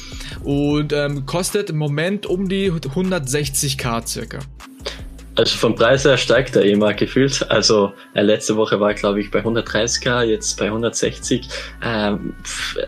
Und 0.43 0.91
ähm, 0.91 1.27
kostet 1.27 1.69
im 1.69 1.77
Moment 1.77 2.25
um 2.25 2.49
die 2.49 2.71
160k 2.71 4.07
circa. 4.07 4.39
Also 5.35 5.57
vom 5.57 5.75
Preis 5.75 6.03
her 6.03 6.17
steigt 6.17 6.55
er 6.55 6.63
immer 6.63 6.93
gefühlt. 6.93 7.49
Also 7.49 7.93
äh, 8.13 8.21
letzte 8.21 8.57
Woche 8.57 8.79
war 8.79 8.93
glaube 8.93 9.21
ich 9.21 9.31
bei 9.31 9.39
130k, 9.39 10.23
jetzt 10.23 10.59
bei 10.59 10.65
160. 10.65 11.47
Ähm, 11.83 12.33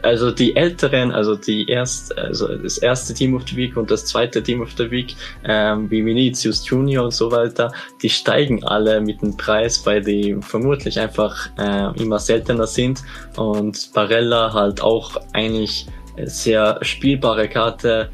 also 0.01 0.31
die 0.31 0.55
älteren, 0.55 1.11
also 1.11 1.35
die 1.35 1.69
erst, 1.69 2.17
also 2.17 2.47
das 2.57 2.77
erste 2.77 3.13
Team 3.13 3.35
of 3.35 3.47
the 3.47 3.55
Week 3.55 3.77
und 3.77 3.89
das 3.89 4.05
zweite 4.05 4.43
Team 4.43 4.61
of 4.61 4.71
the 4.77 4.91
Week, 4.91 5.15
ähm, 5.45 5.89
wie 5.89 6.03
Vinicius 6.03 6.67
Junior 6.67 7.05
und 7.05 7.13
so 7.13 7.31
weiter, 7.31 7.71
die 8.01 8.09
steigen 8.09 8.63
alle 8.65 8.99
mit 8.99 9.21
dem 9.21 9.37
Preis, 9.37 9.85
weil 9.85 10.01
die 10.01 10.35
vermutlich 10.41 10.99
einfach 10.99 11.47
äh, 11.57 12.01
immer 12.01 12.19
seltener 12.19 12.67
sind 12.67 13.01
und 13.37 13.93
Barella 13.93 14.51
halt 14.53 14.81
auch 14.81 15.15
eigentlich 15.33 15.85
sehr 16.25 16.79
spielbare 16.81 17.47
Karte 17.47 18.09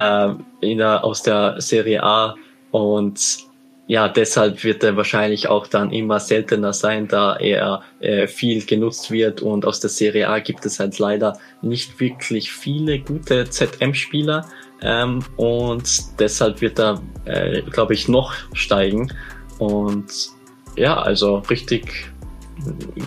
äh, 0.00 0.30
in 0.60 0.78
der, 0.78 1.04
aus 1.04 1.22
der 1.22 1.60
Serie 1.60 2.02
A 2.02 2.34
und 2.70 3.51
ja, 3.86 4.08
deshalb 4.08 4.62
wird 4.64 4.84
er 4.84 4.96
wahrscheinlich 4.96 5.48
auch 5.48 5.66
dann 5.66 5.90
immer 5.90 6.20
seltener 6.20 6.72
sein, 6.72 7.08
da 7.08 7.36
er 7.36 7.82
äh, 8.00 8.26
viel 8.26 8.64
genutzt 8.64 9.10
wird. 9.10 9.42
Und 9.42 9.66
aus 9.66 9.80
der 9.80 9.90
Serie 9.90 10.28
A 10.28 10.38
gibt 10.38 10.64
es 10.64 10.78
halt 10.78 10.98
leider 10.98 11.38
nicht 11.62 11.98
wirklich 12.00 12.52
viele 12.52 13.00
gute 13.00 13.48
ZM-Spieler 13.50 14.46
ähm, 14.82 15.24
und 15.36 16.18
deshalb 16.18 16.60
wird 16.60 16.78
er, 16.78 17.02
äh, 17.24 17.62
glaube 17.62 17.94
ich, 17.94 18.08
noch 18.08 18.32
steigen. 18.52 19.12
Und 19.58 20.30
ja, 20.76 21.00
also 21.00 21.38
richtig 21.50 22.10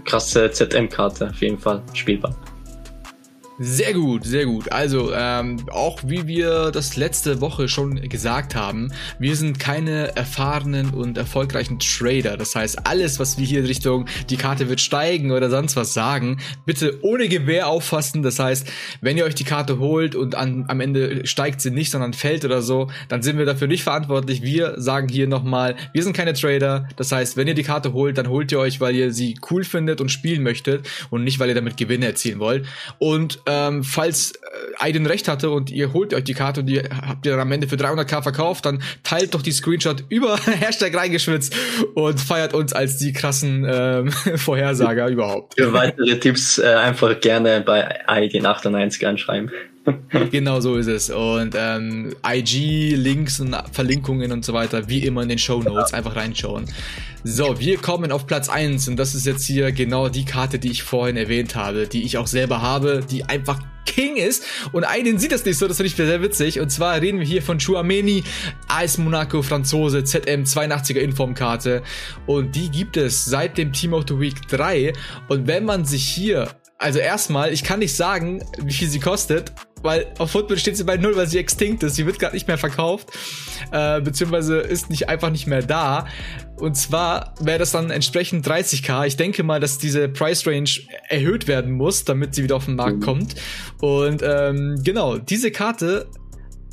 krasse 0.04 0.52
ZM-Karte 0.52 1.30
auf 1.30 1.42
jeden 1.42 1.58
Fall 1.58 1.82
spielbar. 1.94 2.36
Sehr 3.58 3.94
gut, 3.94 4.26
sehr 4.26 4.46
gut. 4.46 4.70
Also, 4.74 5.14
ähm, 5.14 5.66
auch 5.72 6.02
wie 6.04 6.28
wir 6.28 6.72
das 6.72 6.98
letzte 6.98 7.40
Woche 7.40 7.70
schon 7.70 8.02
gesagt 8.10 8.54
haben, 8.54 8.92
wir 9.18 9.38
sind 9.38 9.60
keine 9.60 10.14
erfahrenen 10.18 10.90
und 10.90 11.18
erfolgreichen 11.18 11.80
Trader. 11.80 12.36
Das 12.36 12.54
heißt, 12.54 12.86
alles, 12.86 13.18
was 13.18 13.38
wir 13.38 13.46
hier 13.46 13.62
in 13.62 13.66
Richtung 13.66 14.08
die 14.30 14.36
Karte 14.36 14.68
wird 14.68 14.82
steigen 14.82 15.32
oder 15.32 15.50
sonst 15.50 15.78
was 15.78 15.94
sagen, 15.94 16.42
bitte 16.66 17.00
ohne 17.02 17.30
Gewehr 17.30 17.70
auffassen. 17.70 18.24
Das 18.24 18.40
heißt, 18.40 18.70
wenn 19.00 19.16
ihr 19.16 19.24
euch 19.24 19.36
die 19.36 19.46
Karte 19.46 19.80
holt 19.80 20.16
und 20.16 20.36
an, 20.36 20.66
am 20.68 20.82
Ende 20.82 21.26
steigt 21.26 21.62
sie 21.62 21.72
nicht, 21.72 21.92
sondern 21.92 22.12
fällt 22.12 22.44
oder 22.44 22.62
so, 22.62 22.90
dann 23.08 23.22
sind 23.22 23.38
wir 23.38 23.46
dafür 23.46 23.70
nicht 23.70 23.84
verantwortlich. 23.84 24.42
Wir 24.42 24.74
sagen 24.82 25.08
hier 25.08 25.28
nochmal, 25.28 25.78
wir 25.94 26.04
sind 26.04 26.12
keine 26.12 26.34
Trader. 26.34 26.90
Das 26.98 27.10
heißt, 27.14 27.38
wenn 27.38 27.48
ihr 27.48 27.54
die 27.54 27.64
Karte 27.64 27.94
holt, 27.94 28.18
dann 28.18 28.28
holt 28.28 28.52
ihr 28.52 28.60
euch, 28.60 28.82
weil 28.82 28.96
ihr 28.96 29.14
sie 29.14 29.40
cool 29.50 29.64
findet 29.64 30.02
und 30.02 30.10
spielen 30.10 30.44
möchtet 30.44 30.90
und 31.10 31.24
nicht, 31.24 31.40
weil 31.40 31.48
ihr 31.48 31.56
damit 31.56 31.78
Gewinne 31.78 32.08
erzielen 32.08 32.40
wollt. 32.40 32.66
Und 33.00 33.45
ähm, 33.46 33.84
falls 33.84 34.34
äh, 34.34 34.38
Aiden 34.80 35.06
recht 35.06 35.28
hatte 35.28 35.50
und 35.50 35.72
ihr 35.72 35.94
holt 35.94 36.14
euch 36.14 36.24
die 36.24 36.34
Karte 36.34 36.62
und 36.62 36.68
die 36.68 36.80
habt 36.80 37.26
ihr 37.26 37.34
dann 37.34 37.42
am 37.42 37.52
Ende 37.52 37.68
für 37.68 37.76
300k 37.76 38.24
verkauft, 38.24 38.66
dann 38.66 38.82
teilt 39.04 39.34
doch 39.34 39.42
die 39.42 39.52
Screenshot 39.52 40.04
über 40.10 40.38
Hashtag 40.46 40.96
reingeschwitzt 40.96 41.56
und 41.94 42.20
feiert 42.20 42.54
uns 42.54 42.74
als 42.74 42.98
die 42.98 43.14
krassen 43.14 43.66
ähm, 43.70 44.12
Vorhersager 44.36 45.08
überhaupt. 45.08 45.56
Für 45.56 45.74
weitere 45.74 46.20
Tipps 46.20 46.58
äh, 46.58 46.66
einfach 46.66 47.20
gerne 47.20 47.62
bei 47.62 48.08
Aiden 48.08 48.46
98 48.46 49.06
anschreiben. 49.06 49.52
genau 50.32 50.60
so 50.60 50.76
ist 50.76 50.88
es. 50.88 51.10
Und 51.10 51.56
ähm, 51.58 52.16
IG, 52.26 52.96
Links 52.96 53.40
und 53.40 53.56
Verlinkungen 53.72 54.32
und 54.32 54.46
so 54.46 54.54
weiter, 54.54 54.88
wie 54.90 55.00
immer 55.06 55.24
in 55.24 55.30
den 55.30 55.38
Show 55.38 55.62
Notes, 55.62 55.94
einfach 55.94 56.16
reinschauen. 56.16 56.66
So, 57.24 57.60
wir 57.60 57.78
kommen 57.78 58.12
auf 58.12 58.28
Platz 58.28 58.50
1 58.50 58.88
und 58.88 58.98
das 58.98 59.16
ist 59.16 59.26
jetzt 59.26 59.46
hier 59.46 59.72
genau 59.72 60.10
die 60.10 60.26
Karte, 60.26 60.60
die 60.60 60.70
ich 60.70 60.84
vorhin 60.84 61.18
erwähnt 61.18 61.56
habe, 61.56 61.88
die 61.88 62.04
ich 62.04 62.18
auch 62.18 62.28
selber 62.28 62.62
habe, 62.62 63.04
die 63.10 63.24
einfach 63.24 63.60
King 63.86 64.18
ist. 64.18 64.44
Und 64.72 64.84
einen 64.84 65.20
sieht 65.20 65.32
das 65.32 65.46
nicht 65.46 65.58
so, 65.58 65.68
das 65.68 65.78
finde 65.78 65.88
ich 65.88 65.96
sehr 65.96 66.22
witzig. 66.22 66.60
Und 66.60 66.72
zwar 66.72 67.00
reden 67.02 67.20
wir 67.20 67.26
hier 67.26 67.42
von 67.42 67.60
Chouameni, 67.60 68.24
AS 68.68 68.98
Monaco 68.98 69.42
Franzose, 69.42 70.04
ZM 70.04 70.44
82er 70.44 71.00
Informkarte. 71.00 71.84
Und 72.26 72.56
die 72.56 72.70
gibt 72.70 72.98
es 72.98 73.26
seit 73.26 73.58
dem 73.58 73.72
Team 73.72 73.94
of 73.94 74.06
the 74.08 74.20
Week 74.20 74.48
3 74.48 74.94
und 75.28 75.48
wenn 75.48 75.66
man 75.66 75.86
sich 75.86 76.08
hier 76.08 76.50
also 76.78 77.00
erstmal, 77.00 77.54
ich 77.54 77.64
kann 77.64 77.80
nicht 77.80 77.96
sagen, 77.96 78.44
wie 78.62 78.74
viel 78.74 78.90
sie 78.90 79.00
kostet, 79.00 79.54
weil 79.86 80.08
auf 80.18 80.32
Football 80.32 80.58
steht 80.58 80.76
sie 80.78 80.84
bei 80.84 80.98
null, 80.98 81.16
weil 81.16 81.28
sie 81.28 81.38
extinkt 81.38 81.84
ist. 81.84 81.96
Sie 81.96 82.06
wird 82.06 82.20
gerade 82.20 82.34
nicht 82.34 82.48
mehr 82.48 82.58
verkauft, 82.58 83.10
äh, 83.72 84.02
beziehungsweise 84.02 84.58
ist 84.58 84.90
nicht 84.90 85.08
einfach 85.08 85.30
nicht 85.30 85.48
mehr 85.48 85.62
da. 85.62 86.08
Und 86.58 86.76
zwar 86.76 87.34
wäre 87.40 87.60
das 87.60 87.72
dann 87.72 87.92
entsprechend 87.92 88.48
30k. 88.48 89.08
Ich 89.08 89.18
denke 89.18 89.44
mal, 89.44 89.60
dass 89.60 89.78
diese 89.78 90.08
Price 90.08 90.48
Range 90.48 90.70
erhöht 91.10 91.48
werden 91.48 91.74
muss, 91.74 92.06
damit 92.06 92.34
sie 92.34 92.44
wieder 92.44 92.56
auf 92.56 92.66
den 92.66 92.76
Markt 92.76 92.98
mhm. 92.98 93.04
kommt. 93.04 93.36
Und 93.82 94.22
ähm, 94.24 94.82
genau, 94.84 95.18
diese 95.18 95.52
Karte 95.52 96.08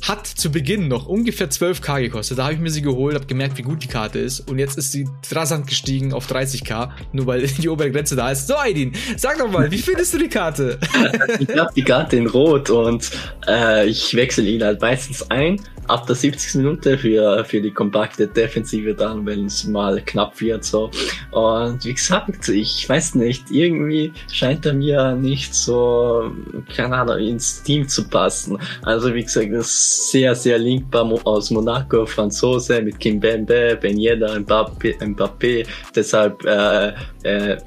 hat 0.07 0.27
zu 0.27 0.51
Beginn 0.51 0.89
noch 0.89 1.07
ungefähr 1.07 1.49
12k 1.49 2.01
gekostet. 2.01 2.37
Da 2.37 2.43
habe 2.43 2.53
ich 2.53 2.59
mir 2.59 2.69
sie 2.69 2.81
geholt, 2.81 3.15
habe 3.15 3.25
gemerkt, 3.25 3.57
wie 3.57 3.61
gut 3.61 3.83
die 3.83 3.87
Karte 3.87 4.19
ist. 4.19 4.41
Und 4.41 4.59
jetzt 4.59 4.77
ist 4.77 4.91
sie 4.91 5.07
rasant 5.31 5.67
gestiegen 5.67 6.13
auf 6.13 6.29
30k, 6.29 6.89
nur 7.13 7.25
weil 7.25 7.47
die 7.47 7.69
obere 7.69 7.89
Grenze 7.89 8.15
da 8.15 8.31
ist. 8.31 8.47
So, 8.47 8.55
Aidin, 8.55 8.93
sag 9.15 9.37
doch 9.37 9.49
mal, 9.49 9.71
wie 9.71 9.77
findest 9.77 10.13
du 10.13 10.17
die 10.17 10.27
Karte? 10.27 10.77
ich 11.39 11.57
habe 11.57 11.71
die 11.75 11.83
Karte 11.83 12.17
in 12.17 12.27
Rot 12.27 12.69
und 12.69 13.11
äh, 13.47 13.87
ich 13.87 14.13
wechsle 14.13 14.43
ihn 14.43 14.63
halt 14.63 14.81
meistens 14.81 15.29
ein 15.31 15.59
ab 15.87 16.07
der 16.07 16.15
70. 16.15 16.55
Minute 16.55 16.97
für, 16.97 17.43
für 17.45 17.61
die 17.61 17.71
kompakte 17.71 18.27
Defensive 18.27 18.93
dann, 18.93 19.25
wenn 19.25 19.45
es 19.45 19.65
mal 19.65 20.01
knapp 20.01 20.39
wird, 20.39 20.63
so. 20.63 20.89
Und 21.31 21.83
wie 21.83 21.93
gesagt, 21.93 22.47
ich 22.49 22.87
weiß 22.87 23.15
nicht, 23.15 23.51
irgendwie 23.51 24.13
scheint 24.31 24.65
er 24.65 24.73
mir 24.73 25.13
nicht 25.15 25.53
so, 25.53 26.31
keine 26.75 26.95
Ahnung, 26.97 27.17
ins 27.19 27.63
Team 27.63 27.87
zu 27.87 28.07
passen. 28.07 28.57
Also, 28.83 29.13
wie 29.13 29.23
gesagt, 29.23 29.51
das 29.51 29.92
sehr, 30.11 30.35
sehr 30.35 30.57
linkbar 30.57 31.09
aus 31.25 31.51
Monaco, 31.51 32.05
Franzose 32.05 32.81
mit 32.81 32.99
Kim 32.99 33.19
Bembe, 33.19 33.77
Ben 33.81 33.97
Yedda, 33.97 34.35
Mbappé, 34.39 34.99
Mbappé. 34.99 35.67
Deshalb, 35.95 36.43
äh, 36.45 36.93
äh, 37.23 37.57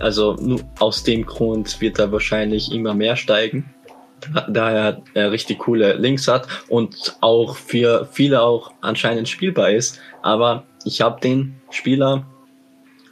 also, 0.00 0.36
aus 0.78 1.02
dem 1.02 1.24
Grund 1.24 1.80
wird 1.80 1.98
er 1.98 2.10
wahrscheinlich 2.12 2.72
immer 2.72 2.94
mehr 2.94 3.16
steigen 3.16 3.74
da 4.48 4.70
er 4.70 5.02
äh, 5.14 5.22
richtig 5.24 5.58
coole 5.58 5.94
Links 5.94 6.28
hat 6.28 6.46
und 6.68 7.16
auch 7.20 7.56
für 7.56 8.08
viele 8.10 8.42
auch 8.42 8.72
anscheinend 8.80 9.28
spielbar 9.28 9.70
ist. 9.70 10.00
Aber 10.22 10.64
ich 10.84 11.00
habe 11.00 11.20
den 11.20 11.56
Spieler 11.70 12.26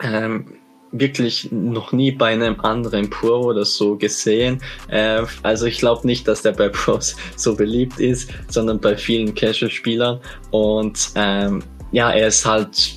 ähm, 0.02 0.54
wirklich 0.92 1.50
noch 1.50 1.92
nie 1.92 2.12
bei 2.12 2.32
einem 2.32 2.60
anderen 2.60 3.08
Pro 3.10 3.40
oder 3.46 3.64
so 3.64 3.96
gesehen. 3.96 4.62
Äh, 4.88 5.22
also 5.42 5.66
ich 5.66 5.78
glaube 5.78 6.06
nicht, 6.06 6.28
dass 6.28 6.42
der 6.42 6.52
bei 6.52 6.68
Pros 6.68 7.16
so 7.36 7.56
beliebt 7.56 7.98
ist, 7.98 8.30
sondern 8.48 8.80
bei 8.80 8.96
vielen 8.96 9.34
Casual-Spielern. 9.34 10.20
Und 10.50 11.10
ähm, 11.14 11.62
ja, 11.90 12.12
er 12.12 12.28
ist 12.28 12.46
halt 12.46 12.96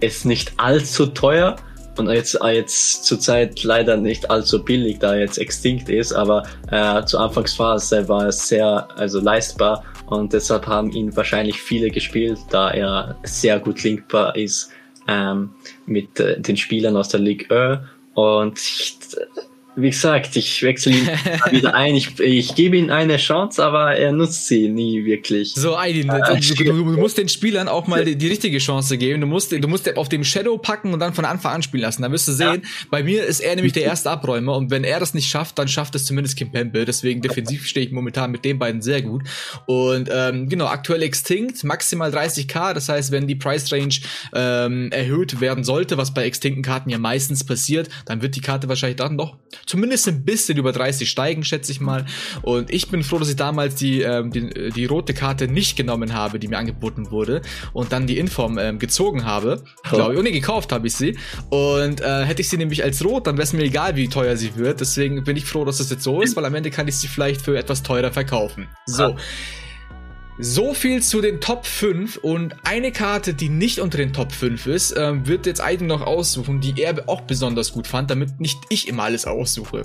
ist 0.00 0.24
nicht 0.24 0.52
allzu 0.58 1.06
teuer, 1.06 1.56
und 1.98 2.08
jetzt, 2.10 2.38
jetzt 2.44 3.04
zurzeit 3.04 3.64
leider 3.64 3.96
nicht 3.96 4.30
allzu 4.30 4.62
billig, 4.62 4.98
da 5.00 5.14
er 5.14 5.20
jetzt 5.20 5.38
extinct 5.38 5.88
ist, 5.88 6.12
aber 6.12 6.44
äh, 6.70 7.04
zur 7.04 7.20
Anfangsphase 7.20 8.08
war 8.08 8.28
es 8.28 8.48
sehr 8.48 8.88
also 8.96 9.20
leistbar 9.20 9.82
und 10.06 10.32
deshalb 10.32 10.66
haben 10.66 10.90
ihn 10.92 11.14
wahrscheinlich 11.16 11.60
viele 11.60 11.90
gespielt, 11.90 12.38
da 12.50 12.70
er 12.70 13.16
sehr 13.24 13.58
gut 13.58 13.82
linkbar 13.82 14.36
ist 14.36 14.70
ähm, 15.08 15.50
mit 15.86 16.20
äh, 16.20 16.40
den 16.40 16.56
Spielern 16.56 16.96
aus 16.96 17.08
der 17.08 17.20
Ligue 17.20 17.48
1 17.50 17.80
und 18.14 18.58
ich, 18.58 18.98
wie 19.80 19.90
gesagt, 19.90 20.34
ich 20.34 20.62
wechsle 20.62 20.92
ihn 20.92 21.06
wieder 21.50 21.74
ein. 21.74 21.94
Ich, 21.94 22.18
ich 22.18 22.54
gebe 22.54 22.76
ihm 22.76 22.90
eine 22.90 23.16
Chance, 23.16 23.64
aber 23.64 23.94
er 23.94 24.12
nutzt 24.12 24.48
sie 24.48 24.68
nie 24.68 25.04
wirklich. 25.04 25.52
So, 25.54 25.76
Aidin, 25.76 26.10
ah, 26.10 26.34
du, 26.34 26.54
du, 26.54 26.64
du, 26.64 26.84
musst 26.84 27.16
den 27.16 27.28
Spielern 27.28 27.68
auch 27.68 27.86
mal 27.86 28.04
die, 28.04 28.16
die, 28.16 28.26
richtige 28.26 28.58
Chance 28.58 28.98
geben. 28.98 29.20
Du 29.20 29.26
musst, 29.26 29.52
du 29.52 29.68
musst 29.68 29.96
auf 29.96 30.08
dem 30.08 30.24
Shadow 30.24 30.58
packen 30.58 30.92
und 30.92 31.00
dann 31.00 31.14
von 31.14 31.24
Anfang 31.24 31.54
an 31.54 31.62
spielen 31.62 31.82
lassen. 31.82 32.02
Dann 32.02 32.10
wirst 32.10 32.26
du 32.26 32.32
sehen, 32.32 32.62
ja. 32.62 32.68
bei 32.90 33.02
mir 33.04 33.24
ist 33.24 33.40
er 33.40 33.54
nämlich 33.54 33.72
der 33.72 33.84
erste 33.84 34.10
Abräumer 34.10 34.56
und 34.56 34.70
wenn 34.70 34.82
er 34.82 34.98
das 34.98 35.14
nicht 35.14 35.28
schafft, 35.28 35.58
dann 35.58 35.68
schafft 35.68 35.94
es 35.94 36.06
zumindest 36.06 36.36
Kim 36.36 36.50
Pembe. 36.50 36.84
Deswegen 36.84 37.22
defensiv 37.22 37.66
stehe 37.66 37.86
ich 37.86 37.92
momentan 37.92 38.32
mit 38.32 38.44
den 38.44 38.58
beiden 38.58 38.82
sehr 38.82 39.02
gut. 39.02 39.22
Und 39.66 40.08
ähm, 40.12 40.48
genau, 40.48 40.66
aktuell 40.66 41.02
Extinct, 41.02 41.62
maximal 41.62 42.10
30k. 42.10 42.74
Das 42.74 42.88
heißt, 42.88 43.12
wenn 43.12 43.28
die 43.28 43.36
Price 43.36 43.72
Range 43.72 43.94
ähm, 44.34 44.90
erhöht 44.90 45.40
werden 45.40 45.62
sollte, 45.62 45.96
was 45.96 46.12
bei 46.12 46.24
extinkten 46.24 46.64
Karten 46.64 46.90
ja 46.90 46.98
meistens 46.98 47.44
passiert, 47.44 47.88
dann 48.06 48.22
wird 48.22 48.34
die 48.34 48.40
Karte 48.40 48.68
wahrscheinlich 48.68 48.96
dann 48.96 49.14
noch 49.14 49.36
zumindest 49.68 50.08
ein 50.08 50.24
bisschen 50.24 50.58
über 50.58 50.72
30 50.72 51.08
steigen, 51.08 51.44
schätze 51.44 51.70
ich 51.70 51.80
mal. 51.80 52.06
Und 52.42 52.72
ich 52.72 52.88
bin 52.88 53.02
froh, 53.04 53.18
dass 53.18 53.28
ich 53.28 53.36
damals 53.36 53.76
die, 53.76 54.00
ähm, 54.00 54.32
die, 54.32 54.70
die 54.70 54.86
rote 54.86 55.14
Karte 55.14 55.46
nicht 55.46 55.76
genommen 55.76 56.14
habe, 56.14 56.38
die 56.38 56.48
mir 56.48 56.58
angeboten 56.58 57.10
wurde 57.10 57.42
und 57.72 57.92
dann 57.92 58.06
die 58.06 58.18
Inform 58.18 58.58
ähm, 58.58 58.78
gezogen 58.78 59.24
habe, 59.24 59.62
glaube 59.88 60.14
ich. 60.14 60.18
Und 60.18 60.24
nee, 60.24 60.32
gekauft 60.32 60.72
habe 60.72 60.86
ich 60.86 60.94
sie. 60.94 61.16
Und 61.50 62.00
äh, 62.00 62.24
hätte 62.24 62.40
ich 62.40 62.48
sie 62.48 62.56
nämlich 62.56 62.82
als 62.82 63.04
rot, 63.04 63.26
dann 63.26 63.36
wäre 63.36 63.44
es 63.44 63.52
mir 63.52 63.62
egal, 63.62 63.96
wie 63.96 64.08
teuer 64.08 64.36
sie 64.36 64.56
wird. 64.56 64.80
Deswegen 64.80 65.22
bin 65.24 65.36
ich 65.36 65.44
froh, 65.44 65.64
dass 65.64 65.78
das 65.78 65.90
jetzt 65.90 66.02
so 66.02 66.22
ist, 66.22 66.36
weil 66.36 66.44
am 66.44 66.54
Ende 66.54 66.70
kann 66.70 66.88
ich 66.88 66.96
sie 66.96 67.08
vielleicht 67.08 67.42
für 67.42 67.56
etwas 67.56 67.82
teurer 67.82 68.10
verkaufen. 68.10 68.68
So. 68.86 69.04
Ah. 69.04 69.16
So 70.40 70.72
viel 70.72 71.02
zu 71.02 71.20
den 71.20 71.40
Top 71.40 71.66
5 71.66 72.18
und 72.18 72.54
eine 72.62 72.92
Karte, 72.92 73.34
die 73.34 73.48
nicht 73.48 73.80
unter 73.80 73.98
den 73.98 74.12
Top 74.12 74.30
5 74.30 74.68
ist, 74.68 74.92
äh, 74.92 75.26
wird 75.26 75.46
jetzt 75.46 75.60
Aiden 75.60 75.88
noch 75.88 76.02
aussuchen, 76.02 76.60
die 76.60 76.80
er 76.80 77.08
auch 77.08 77.22
besonders 77.22 77.72
gut 77.72 77.88
fand, 77.88 78.08
damit 78.12 78.38
nicht 78.38 78.56
ich 78.68 78.86
immer 78.86 79.02
alles 79.02 79.26
aussuche. 79.26 79.82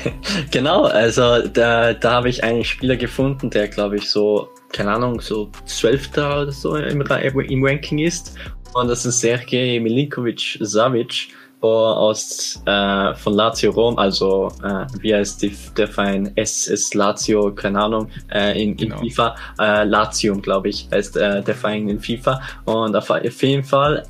genau, 0.50 0.84
also 0.84 1.48
da, 1.48 1.94
da 1.94 2.10
habe 2.12 2.28
ich 2.28 2.44
einen 2.44 2.64
Spieler 2.64 2.96
gefunden, 2.96 3.48
der 3.48 3.68
glaube 3.68 3.96
ich 3.96 4.10
so, 4.10 4.50
keine 4.72 4.92
Ahnung, 4.92 5.22
so 5.22 5.50
12. 5.64 6.10
oder 6.12 6.52
so 6.52 6.76
im, 6.76 7.00
im 7.00 7.64
Ranking 7.64 8.00
ist 8.00 8.36
Und 8.74 8.88
das 8.88 9.06
ist 9.06 9.20
Sergej 9.20 9.80
Milinkovic 9.80 10.58
Savic 10.60 11.28
aus 11.68 12.60
äh, 12.66 13.14
von 13.14 13.34
Lazio 13.34 13.70
Rom, 13.72 13.98
also 13.98 14.52
äh, 14.62 14.86
wie 15.00 15.14
heißt 15.14 15.42
die, 15.42 15.56
der 15.76 15.88
Verein? 15.88 16.32
S 16.36 16.66
ist 16.66 16.94
Lazio, 16.94 17.54
keine 17.54 17.80
Ahnung, 17.80 18.08
äh, 18.32 18.60
in, 18.62 18.76
genau. 18.76 19.00
in 19.00 19.10
FIFA. 19.10 19.36
Äh, 19.58 19.84
Latium, 19.84 20.42
glaube 20.42 20.68
ich, 20.68 20.88
heißt 20.92 21.16
äh, 21.16 21.42
der 21.42 21.54
Verein 21.54 21.88
in 21.88 22.00
FIFA. 22.00 22.40
Und 22.64 22.96
auf 22.96 23.10
jeden 23.42 23.64
Fall 23.64 24.04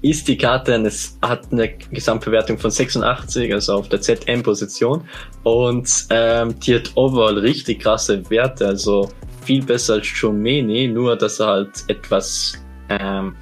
ist 0.00 0.28
die 0.28 0.36
Karte, 0.36 0.74
es 0.74 1.18
hat 1.22 1.50
eine 1.50 1.68
Gesamtbewertung 1.90 2.58
von 2.58 2.70
86, 2.70 3.52
also 3.52 3.74
auf 3.74 3.88
der 3.88 4.00
ZM-Position. 4.00 5.02
Und 5.42 6.06
ähm, 6.10 6.58
die 6.60 6.76
hat 6.76 6.92
overall 6.94 7.38
richtig 7.38 7.80
krasse 7.80 8.28
Werte, 8.30 8.66
also 8.66 9.10
viel 9.44 9.64
besser 9.64 9.94
als 9.94 10.06
Chomeni, 10.06 10.88
nur 10.88 11.16
dass 11.16 11.40
er 11.40 11.46
halt 11.46 11.84
etwas 11.88 12.52
ähm, 12.88 13.34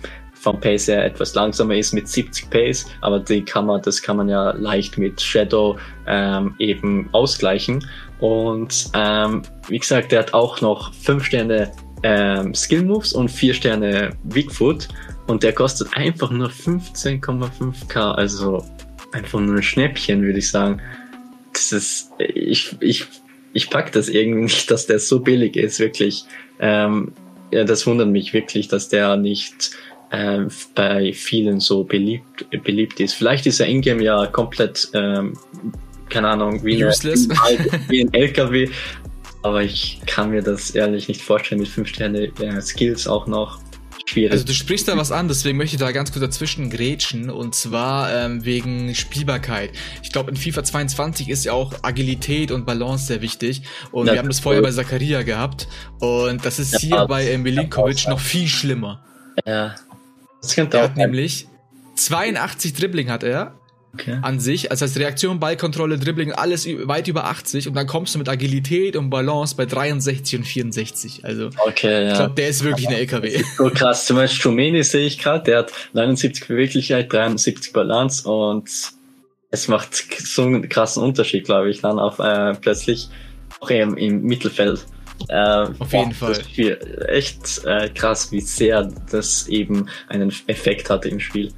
vom 0.46 0.60
Pace 0.60 0.86
her 0.86 1.04
etwas 1.04 1.34
langsamer 1.34 1.74
ist 1.74 1.92
mit 1.92 2.06
70 2.06 2.50
Pace, 2.50 2.86
aber 3.00 3.18
die 3.18 3.44
kann 3.44 3.66
man, 3.66 3.82
das 3.82 4.00
kann 4.00 4.16
man 4.16 4.28
ja 4.28 4.52
leicht 4.52 4.96
mit 4.96 5.20
Shadow 5.20 5.76
ähm, 6.06 6.54
eben 6.60 7.08
ausgleichen. 7.10 7.84
Und 8.20 8.90
ähm, 8.94 9.42
wie 9.68 9.80
gesagt, 9.80 10.12
der 10.12 10.20
hat 10.20 10.34
auch 10.34 10.60
noch 10.60 10.94
5 10.94 11.24
Sterne 11.24 11.72
ähm, 12.04 12.54
Skill 12.54 12.84
Moves 12.84 13.12
und 13.12 13.28
4 13.28 13.54
Sterne 13.54 14.10
Weakfoot 14.22 14.86
und 15.26 15.42
der 15.42 15.52
kostet 15.52 15.88
einfach 15.96 16.30
nur 16.30 16.48
15,5k, 16.48 18.12
also 18.12 18.64
einfach 19.10 19.40
nur 19.40 19.56
ein 19.56 19.62
Schnäppchen, 19.64 20.22
würde 20.22 20.38
ich 20.38 20.48
sagen. 20.48 20.80
Das 21.54 21.72
ist, 21.72 22.12
ich, 22.18 22.76
ich, 22.78 23.04
ich 23.52 23.68
pack 23.68 23.90
das 23.90 24.08
irgendwie 24.08 24.42
nicht, 24.42 24.70
dass 24.70 24.86
der 24.86 25.00
so 25.00 25.18
billig 25.18 25.56
ist, 25.56 25.80
wirklich. 25.80 26.24
Ähm, 26.60 27.12
ja, 27.50 27.64
das 27.64 27.84
wundert 27.84 28.10
mich 28.10 28.32
wirklich, 28.32 28.68
dass 28.68 28.88
der 28.88 29.16
nicht 29.16 29.72
äh, 30.10 30.44
bei 30.74 31.12
vielen 31.12 31.60
so 31.60 31.84
beliebt, 31.84 32.46
beliebt 32.64 33.00
ist. 33.00 33.14
Vielleicht 33.14 33.46
ist 33.46 33.60
er 33.60 33.66
Ingame 33.66 34.02
ja 34.02 34.26
komplett, 34.26 34.88
ähm, 34.94 35.36
keine 36.08 36.28
Ahnung, 36.28 36.64
wie, 36.64 36.82
eine, 36.82 36.92
wie 37.88 38.04
ein 38.04 38.14
LKW, 38.14 38.68
aber 39.42 39.62
ich 39.62 40.00
kann 40.06 40.30
mir 40.30 40.42
das 40.42 40.70
ehrlich 40.70 41.08
nicht 41.08 41.22
vorstellen 41.22 41.60
mit 41.60 41.68
5 41.68 41.88
Sterne 41.88 42.32
äh, 42.40 42.60
Skills 42.60 43.06
auch 43.06 43.26
noch. 43.26 43.60
Schwierig. 44.08 44.30
Also 44.30 44.44
du 44.44 44.52
sprichst 44.52 44.86
da 44.86 44.96
was 44.96 45.10
an, 45.10 45.26
deswegen 45.26 45.58
möchte 45.58 45.74
ich 45.74 45.80
da 45.80 45.90
ganz 45.90 46.12
kurz 46.12 46.24
dazwischen 46.24 46.70
grätschen 46.70 47.28
und 47.28 47.56
zwar 47.56 48.14
ähm, 48.14 48.44
wegen 48.44 48.94
Spielbarkeit. 48.94 49.72
Ich 50.04 50.12
glaube 50.12 50.30
in 50.30 50.36
FIFA 50.36 50.62
22 50.62 51.28
ist 51.28 51.44
ja 51.44 51.52
auch 51.52 51.74
Agilität 51.82 52.52
und 52.52 52.66
Balance 52.66 53.06
sehr 53.06 53.20
wichtig 53.20 53.62
und 53.90 54.06
ja, 54.06 54.12
wir 54.12 54.20
haben 54.20 54.28
das 54.28 54.38
vorher 54.38 54.62
bei 54.62 54.70
Zakaria 54.70 55.22
gehabt 55.22 55.66
und 55.98 56.44
das 56.44 56.60
ist 56.60 56.74
ja, 56.74 56.78
hier 56.78 57.06
bei 57.06 57.26
äh, 57.26 57.36
Milinkovic 57.36 58.06
noch 58.06 58.20
viel 58.20 58.46
schlimmer. 58.46 59.04
Ja, 59.44 59.74
das 60.46 60.54
könnte 60.54 60.78
er 60.78 60.84
auch 60.84 60.88
hat 60.88 60.96
nämlich 60.96 61.46
82 61.96 62.74
Dribbling 62.74 63.10
hat 63.10 63.22
er. 63.22 63.54
Okay. 63.94 64.18
An 64.20 64.40
sich, 64.40 64.70
also 64.70 64.84
als 64.84 64.98
Reaktion, 64.98 65.40
Ballkontrolle, 65.40 65.98
Dribbling, 65.98 66.30
alles 66.30 66.66
weit 66.66 67.08
über 67.08 67.24
80 67.24 67.66
und 67.66 67.74
dann 67.74 67.86
kommst 67.86 68.14
du 68.14 68.18
mit 68.18 68.28
Agilität 68.28 68.94
und 68.94 69.08
Balance 69.08 69.56
bei 69.56 69.64
63 69.64 70.40
und 70.40 70.44
64. 70.44 71.24
Also, 71.24 71.48
okay, 71.66 72.04
ja. 72.04 72.10
ich 72.10 72.18
glaube, 72.18 72.34
der 72.34 72.48
ist 72.48 72.62
wirklich 72.62 72.88
eine 72.88 72.98
LKW. 72.98 73.42
So 73.56 73.70
krass. 73.70 74.04
Zum 74.04 74.16
Beispiel 74.16 74.50
Chomeni 74.50 74.82
sehe 74.84 75.06
ich 75.06 75.18
gerade, 75.18 75.44
der 75.44 75.58
hat 75.60 75.72
79 75.94 76.46
Beweglichkeit, 76.46 77.10
73 77.10 77.72
Balance 77.72 78.28
und 78.28 78.68
es 79.50 79.68
macht 79.68 79.94
so 79.94 80.42
einen 80.42 80.68
krassen 80.68 81.02
Unterschied, 81.02 81.44
glaube 81.44 81.70
ich, 81.70 81.80
dann 81.80 81.98
auf 81.98 82.18
äh, 82.18 82.52
plötzlich 82.60 83.08
auch 83.60 83.70
eben 83.70 83.96
im 83.96 84.22
Mittelfeld. 84.22 84.84
Äh, 85.28 85.66
Auf 85.78 85.92
jeden 85.92 86.12
Fall. 86.12 86.34
Spiel, 86.34 87.06
echt 87.08 87.64
äh, 87.64 87.88
krass, 87.90 88.30
wie 88.32 88.40
sehr 88.40 88.88
das 89.10 89.48
eben 89.48 89.88
einen 90.08 90.32
Effekt 90.46 90.90
hatte 90.90 91.08
im 91.08 91.20
Spiel. 91.20 91.52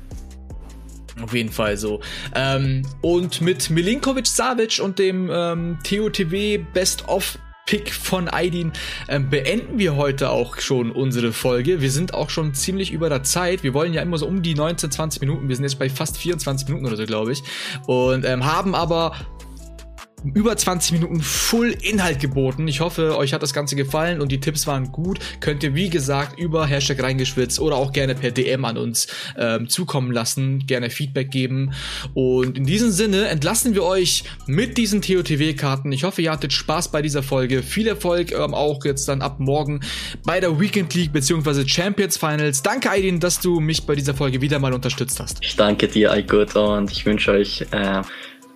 Auf 1.22 1.34
jeden 1.34 1.50
Fall 1.50 1.76
so. 1.76 2.00
Ähm, 2.34 2.82
und 3.00 3.40
mit 3.40 3.70
Milinkovic 3.70 4.26
Savic 4.26 4.80
und 4.82 4.98
dem 4.98 5.30
ähm, 5.32 5.78
TOTW 5.82 6.58
Best 6.72 7.08
of 7.08 7.38
Pick 7.68 7.92
von 7.92 8.28
Aidin 8.32 8.72
ähm, 9.08 9.28
beenden 9.28 9.78
wir 9.78 9.94
heute 9.94 10.30
auch 10.30 10.58
schon 10.58 10.90
unsere 10.90 11.34
Folge. 11.34 11.82
Wir 11.82 11.90
sind 11.90 12.14
auch 12.14 12.30
schon 12.30 12.54
ziemlich 12.54 12.92
über 12.92 13.10
der 13.10 13.24
Zeit. 13.24 13.62
Wir 13.62 13.74
wollen 13.74 13.92
ja 13.92 14.00
immer 14.00 14.16
so 14.16 14.26
um 14.26 14.40
die 14.40 14.54
19, 14.54 14.90
20 14.90 15.20
Minuten. 15.20 15.50
Wir 15.50 15.56
sind 15.56 15.66
jetzt 15.66 15.78
bei 15.78 15.90
fast 15.90 16.16
24 16.16 16.66
Minuten 16.68 16.86
oder 16.86 16.96
so, 16.96 17.04
glaube 17.04 17.32
ich. 17.32 17.42
Und 17.86 18.24
ähm, 18.24 18.46
haben 18.46 18.74
aber 18.74 19.12
über 20.34 20.56
20 20.56 20.92
Minuten 20.92 21.20
Full 21.20 21.76
Inhalt 21.82 22.20
geboten. 22.20 22.68
Ich 22.68 22.80
hoffe, 22.80 23.16
euch 23.16 23.32
hat 23.32 23.42
das 23.42 23.52
Ganze 23.52 23.76
gefallen 23.76 24.20
und 24.20 24.32
die 24.32 24.40
Tipps 24.40 24.66
waren 24.66 24.92
gut. 24.92 25.18
Könnt 25.40 25.62
ihr, 25.62 25.74
wie 25.74 25.90
gesagt, 25.90 26.38
über 26.38 26.66
Hashtag 26.66 27.02
reingeschwitzt 27.02 27.60
oder 27.60 27.76
auch 27.76 27.92
gerne 27.92 28.14
per 28.14 28.30
DM 28.30 28.64
an 28.64 28.76
uns 28.76 29.08
ähm, 29.36 29.68
zukommen 29.68 30.12
lassen, 30.12 30.66
gerne 30.66 30.90
Feedback 30.90 31.30
geben. 31.30 31.72
Und 32.14 32.56
in 32.56 32.64
diesem 32.64 32.90
Sinne 32.90 33.28
entlassen 33.28 33.74
wir 33.74 33.84
euch 33.84 34.24
mit 34.46 34.76
diesen 34.76 35.02
TOTW-Karten. 35.02 35.92
Ich 35.92 36.04
hoffe, 36.04 36.22
ihr 36.22 36.32
hattet 36.32 36.52
Spaß 36.52 36.90
bei 36.90 37.02
dieser 37.02 37.22
Folge. 37.22 37.62
Viel 37.62 37.86
Erfolg 37.86 38.32
ähm, 38.32 38.54
auch 38.54 38.84
jetzt 38.84 39.08
dann 39.08 39.22
ab 39.22 39.40
morgen 39.40 39.80
bei 40.24 40.40
der 40.40 40.60
Weekend 40.60 40.94
League 40.94 41.12
bzw. 41.12 41.66
Champions 41.66 42.16
Finals. 42.16 42.62
Danke, 42.62 42.90
Aidin, 42.90 43.20
dass 43.20 43.40
du 43.40 43.60
mich 43.60 43.84
bei 43.86 43.94
dieser 43.94 44.14
Folge 44.14 44.40
wieder 44.40 44.58
mal 44.58 44.72
unterstützt 44.72 45.20
hast. 45.20 45.38
Ich 45.42 45.56
danke 45.56 45.88
dir, 45.88 46.12
Aykut, 46.12 46.56
und 46.56 46.90
ich 46.90 47.06
wünsche 47.06 47.32
euch 47.32 47.64
äh, 47.70 48.02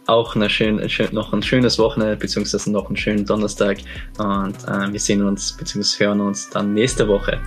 auch 0.07 0.35
eine 0.35 0.51
schön, 0.51 0.81
noch 1.13 1.33
ein 1.33 1.43
schönes 1.43 1.79
Wochenende, 1.79 2.17
beziehungsweise 2.17 2.71
noch 2.71 2.87
einen 2.87 2.97
schönen 2.97 3.25
Donnerstag. 3.27 3.79
Und 4.19 4.57
äh, 4.67 4.93
wir 4.93 5.01
sehen 5.01 5.23
uns, 5.23 5.57
beziehungsweise 5.57 6.05
hören 6.05 6.21
uns 6.21 6.51
dann 6.51 6.75
nächste 6.75 7.07
Woche. 7.09 7.41